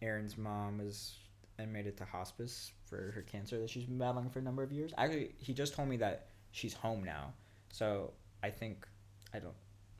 [0.00, 1.16] Aaron's mom is
[1.58, 4.92] admitted to hospice for her cancer that she's been battling for a number of years.
[4.96, 7.32] Actually, he just told me that she's home now,
[7.72, 8.12] so
[8.42, 8.86] I think
[9.34, 9.54] I don't.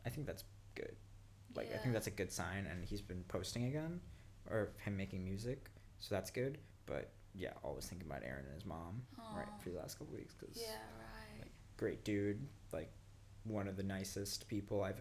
[0.07, 0.45] I think that's
[0.75, 0.97] good.
[1.55, 4.01] Like, I think that's a good sign, and he's been posting again,
[4.49, 6.59] or him making music, so that's good.
[6.87, 9.03] But yeah, always thinking about Aaron and his mom
[9.37, 10.77] right for the last couple weeks because Yeah,
[11.41, 11.51] right.
[11.77, 12.91] great dude, like
[13.45, 15.01] one of the nicest people I've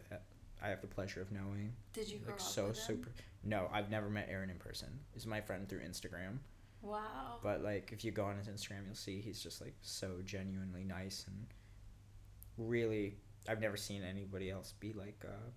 [0.61, 1.73] I have the pleasure of knowing.
[1.93, 3.11] Did you grow Like up so super.
[3.43, 4.89] No, I've never met Aaron in person.
[5.13, 6.39] He's my friend through Instagram.
[6.88, 7.39] Wow.
[7.43, 10.84] But like if you go on his Instagram, you'll see he's just like so genuinely
[10.84, 11.45] nice and
[12.57, 13.15] really
[13.47, 15.49] I've never seen anybody else be like uh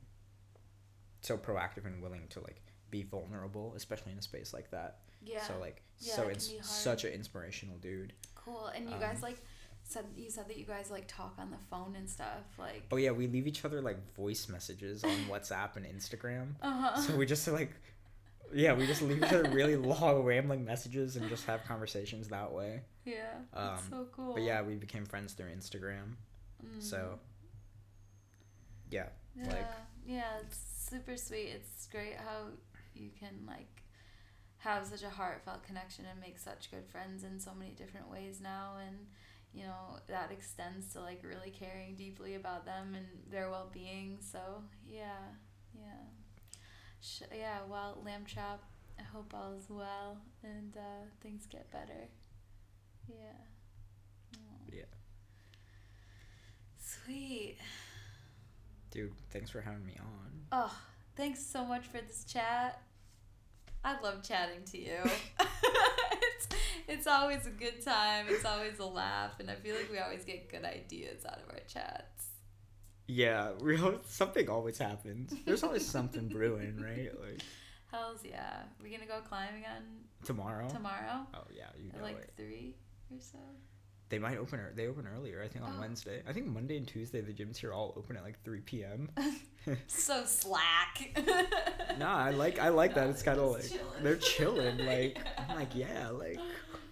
[1.23, 4.99] so proactive and willing to like be vulnerable, especially in a space like that.
[5.25, 5.43] yeah.
[5.43, 8.13] So like Yeah, so it's such an inspirational dude.
[8.35, 8.67] cool.
[8.75, 9.43] And you guys um, like
[9.83, 12.45] said you said that you guys like talk on the phone and stuff.
[12.59, 12.85] Like.
[12.91, 16.55] Oh yeah, we leave each other like voice messages on WhatsApp and Instagram.
[16.63, 17.01] Uh huh.
[17.01, 17.73] So we just like,
[18.53, 22.53] yeah, we just leave each other really long, rambling messages and just have conversations that
[22.53, 22.83] way.
[23.05, 23.35] yeah.
[23.55, 24.35] That's um, so cool.
[24.35, 26.17] But yeah, we became friends through Instagram.
[26.65, 26.83] Mm.
[26.83, 27.19] So,
[28.91, 29.07] yeah,
[29.37, 29.49] Yeah.
[29.49, 29.71] like-
[30.05, 30.59] yeah, it's
[30.89, 31.49] super sweet.
[31.55, 32.47] It's great how
[32.95, 33.83] you can like
[34.59, 38.41] have such a heartfelt connection and make such good friends in so many different ways
[38.43, 39.07] now and
[39.55, 44.39] you know that extends to like really caring deeply about them and their well-being so
[44.87, 45.17] yeah
[45.75, 46.03] yeah
[47.01, 48.63] Sh- yeah well lamb chop
[48.99, 52.09] i hope all is well and uh, things get better
[53.09, 54.71] yeah Aw.
[54.73, 54.83] Yeah.
[56.79, 57.57] sweet
[58.91, 60.31] dude, thanks for having me on.
[60.53, 60.77] Oh,
[61.17, 62.81] thanks so much for this chat.
[63.85, 64.99] I love chatting to you.
[66.23, 66.49] it's,
[66.89, 68.27] it's always a good time.
[68.29, 71.49] It's always a laugh, and I feel like we always get good ideas out of
[71.51, 72.10] our chats.
[73.13, 75.33] Yeah, real something always happens.
[75.45, 77.11] There's always something brewing, right?
[77.21, 77.41] Like
[77.91, 78.63] Hells yeah.
[78.83, 79.83] we gonna go climbing on
[80.25, 80.69] tomorrow.
[80.69, 82.33] tomorrow Oh yeah, you at know like it.
[82.37, 82.77] three
[83.13, 83.39] or so?
[84.11, 84.61] They might open.
[84.75, 85.41] They open earlier.
[85.43, 85.81] I think on Oh.
[85.81, 86.23] Wednesday.
[86.29, 89.09] I think Monday and Tuesday the gyms here all open at like 3 p.m.
[89.87, 91.17] So slack.
[91.99, 93.09] no, I like I like that.
[93.11, 94.03] It's kind of like chilling.
[94.03, 94.79] they're chilling.
[94.87, 96.39] Like I'm like yeah, like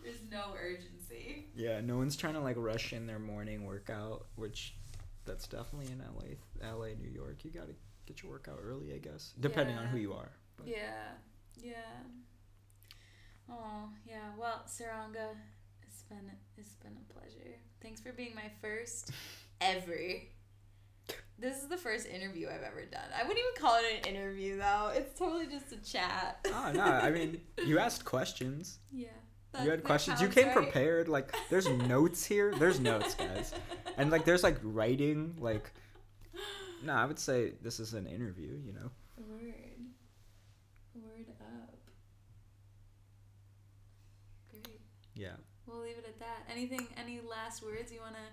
[0.04, 1.46] There's no urgency.
[1.56, 1.80] yeah.
[1.80, 4.74] No one's trying to like rush in their morning workout, which
[5.28, 7.44] that's definitely in LA, LA, New York.
[7.44, 7.74] You gotta
[8.06, 10.30] get your workout early, I guess, depending on who you are.
[10.56, 11.12] But Yeah,
[11.62, 11.74] yeah.
[13.50, 14.30] Oh, yeah.
[14.38, 15.36] Well, Suranga,
[15.86, 17.56] it's been it's been a pleasure.
[17.82, 19.10] Thanks for being my first
[19.60, 19.96] ever.
[21.38, 23.08] This is the first interview I've ever done.
[23.16, 24.90] I wouldn't even call it an interview though.
[24.94, 26.44] It's totally just a chat.
[26.52, 28.78] oh no, I mean you asked questions.
[28.90, 29.08] yeah.
[29.62, 30.20] You had questions.
[30.20, 30.54] You came right?
[30.56, 31.08] prepared.
[31.08, 32.52] Like there's notes here.
[32.58, 33.52] There's notes, guys.
[33.96, 35.34] And like there's like writing.
[35.40, 35.72] Like
[36.84, 38.56] no, I would say this is an interview.
[38.64, 38.90] You know.
[39.16, 39.54] Word.
[40.94, 41.74] Word up.
[44.50, 44.80] Great.
[45.16, 45.34] Yeah.
[45.66, 46.48] We'll leave it at that.
[46.50, 46.86] Anything?
[46.96, 48.28] Any last words you wanna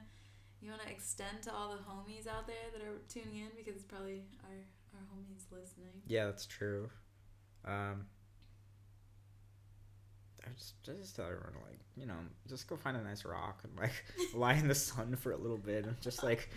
[0.61, 3.85] you wanna extend to all the homies out there that are tuning in because it's
[3.85, 4.57] probably our
[4.93, 6.02] our homies listening.
[6.07, 6.89] Yeah, that's true.
[7.65, 8.06] Um,
[10.45, 12.15] I just just tell everyone like you know
[12.47, 13.93] just go find a nice rock and like
[14.34, 16.49] lie in the sun for a little bit and just like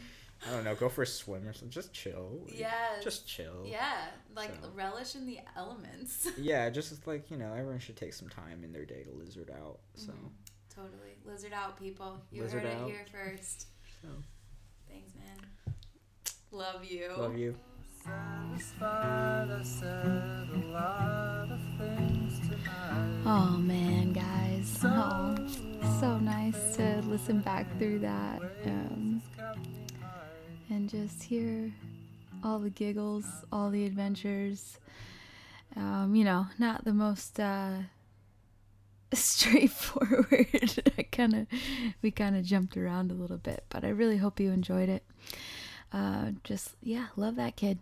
[0.47, 1.71] I don't know, go for a swim or something.
[1.71, 2.47] Just chill.
[2.55, 2.71] yeah
[3.03, 3.65] Just chill.
[3.67, 4.05] Yeah,
[4.37, 4.71] like So.
[4.73, 6.29] relish in the elements.
[6.39, 9.51] Yeah, just like, you know, everyone should take some time in their day to lizard
[9.51, 9.81] out.
[9.97, 10.31] So, Mhm.
[10.73, 11.17] Totally.
[11.25, 12.23] Lizard out, people.
[12.31, 12.89] You Lizard heard out.
[12.89, 13.67] it here first.
[14.01, 14.09] so
[14.89, 15.75] Thanks, man.
[16.53, 17.13] Love you.
[17.19, 17.57] love you.
[18.59, 22.41] Satisfied, I said a lot of things.
[23.25, 24.79] Oh man, guys.
[24.83, 25.37] Oh,
[26.01, 29.23] so nice to listen back through that um,
[30.71, 31.73] and just hear
[32.43, 34.79] all the giggles, all the adventures.
[35.77, 37.79] Um, you know, not the most uh,
[39.13, 40.83] straightforward.
[40.99, 41.47] I kind of,
[42.03, 45.05] we kind of jumped around a little bit, but I really hope you enjoyed it.
[45.93, 47.79] Uh, just yeah, love that kid.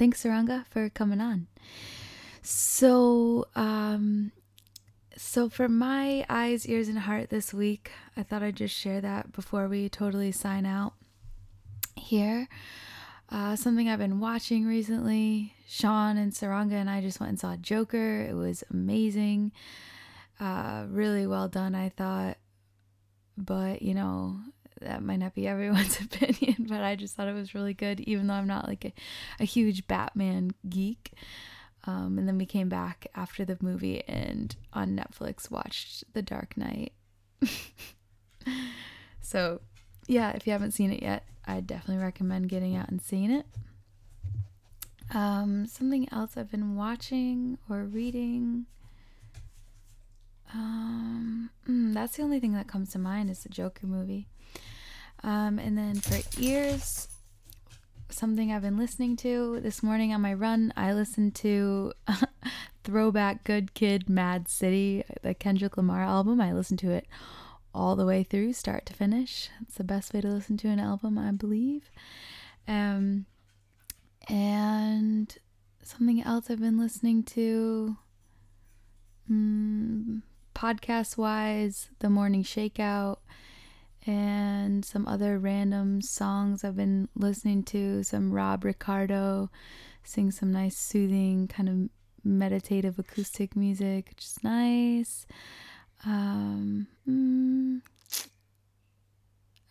[0.00, 1.46] Thanks, Suranga, for coming on.
[2.40, 4.32] So, um,
[5.14, 9.32] so for my eyes, ears, and heart this week, I thought I'd just share that
[9.32, 10.94] before we totally sign out
[11.96, 12.48] here.
[13.28, 15.52] Uh, something I've been watching recently.
[15.68, 18.22] Sean and Suranga and I just went and saw Joker.
[18.22, 19.52] It was amazing.
[20.40, 22.38] Uh, really well done, I thought.
[23.36, 24.40] But, you know,
[24.80, 28.26] that might not be everyone's opinion, but I just thought it was really good, even
[28.26, 28.92] though I'm not like a,
[29.38, 31.12] a huge Batman geek.
[31.84, 36.56] Um, and then we came back after the movie and on Netflix watched The Dark
[36.56, 36.92] Knight.
[39.22, 39.62] so,
[40.06, 43.46] yeah, if you haven't seen it yet, I definitely recommend getting out and seeing it.
[45.12, 48.66] Um, something else I've been watching or reading.
[50.52, 54.28] Um, mm, that's the only thing that comes to mind is the Joker movie.
[55.22, 57.08] Um, and then for ears,
[58.08, 61.92] something I've been listening to this morning on my run, I listened to
[62.84, 66.40] Throwback Good Kid Mad City, the Kendrick Lamar album.
[66.40, 67.06] I listened to it
[67.74, 69.50] all the way through, start to finish.
[69.62, 71.90] It's the best way to listen to an album, I believe.
[72.66, 73.26] Um,
[74.28, 75.36] and
[75.82, 77.96] something else I've been listening to,
[79.30, 80.22] mm,
[80.54, 83.18] podcast wise, The Morning Shakeout
[84.06, 88.02] and some other random songs I've been listening to.
[88.02, 89.50] Some Rob Ricardo
[90.04, 91.90] sing some nice, soothing, kind of
[92.24, 95.26] meditative acoustic music, which is nice.
[96.04, 97.80] Um, mm,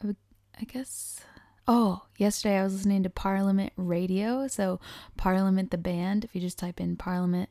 [0.04, 0.16] I,
[0.60, 1.22] I guess.
[1.68, 4.48] Oh, yesterday I was listening to Parliament Radio.
[4.48, 4.80] So,
[5.18, 7.50] Parliament the band, if you just type in Parliament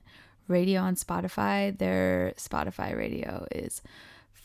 [0.49, 3.83] Radio on Spotify, their Spotify radio is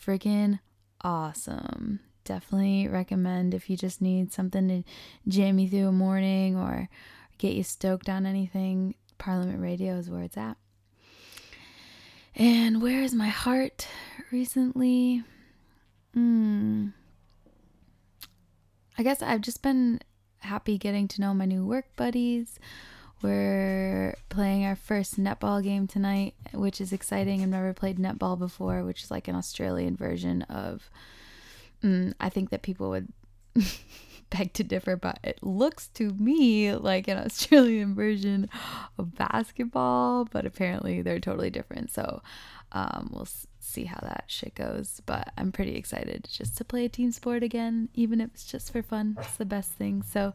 [0.04, 0.60] freaking
[1.00, 4.82] awesome definitely recommend if you just need something to
[5.28, 6.88] jam you through a morning or
[7.38, 8.94] get you stoked on anything.
[9.18, 10.56] Parliament Radio is where it's at.
[12.36, 13.86] And where is my heart
[14.32, 15.22] recently?
[16.12, 16.88] Hmm.
[18.98, 20.00] I guess I've just been
[20.38, 22.58] happy getting to know my new work buddies.
[23.22, 27.42] We're playing our first netball game tonight, which is exciting.
[27.42, 30.90] I've never played netball before, which is like an Australian version of
[31.84, 33.12] Mm, I think that people would
[34.30, 38.48] beg to differ, but it looks to me like an Australian version
[38.98, 41.90] of basketball, but apparently they're totally different.
[41.90, 42.22] So
[42.72, 43.28] um, we'll
[43.60, 45.02] see how that shit goes.
[45.04, 48.72] But I'm pretty excited just to play a team sport again, even if it's just
[48.72, 49.16] for fun.
[49.20, 50.02] It's the best thing.
[50.02, 50.34] So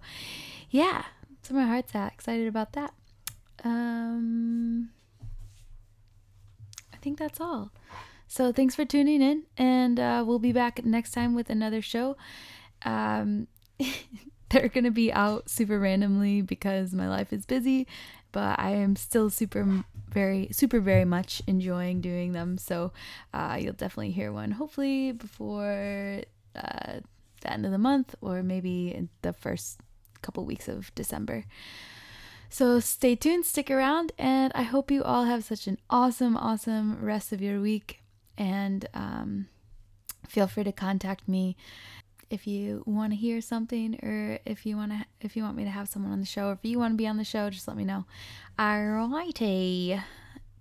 [0.69, 2.13] yeah, that's where my heart's at.
[2.13, 2.93] Excited about that.
[3.63, 4.89] Um,
[6.93, 7.71] I think that's all.
[8.31, 12.15] So thanks for tuning in, and uh, we'll be back next time with another show.
[12.84, 13.47] Um,
[14.49, 17.88] they're gonna be out super randomly because my life is busy,
[18.31, 22.60] but I am still super very super very much enjoying doing them.
[22.60, 22.93] So
[23.34, 26.22] uh, you'll definitely hear one hopefully before
[26.56, 26.99] uh,
[27.41, 29.80] the end of the month or maybe the first
[30.22, 31.45] couple weeks of December.
[32.51, 37.03] So stay tuned, stick around, and I hope you all have such an awesome, awesome
[37.03, 37.98] rest of your week
[38.40, 39.48] and um,
[40.28, 41.56] feel free to contact me
[42.30, 45.64] if you want to hear something or if you want to if you want me
[45.66, 46.49] to have someone on the show.
[46.49, 48.06] Or if you want to be on the show just let me know.
[48.57, 50.02] Alrighty.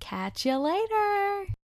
[0.01, 1.58] Catch you later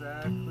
[0.00, 0.47] exactly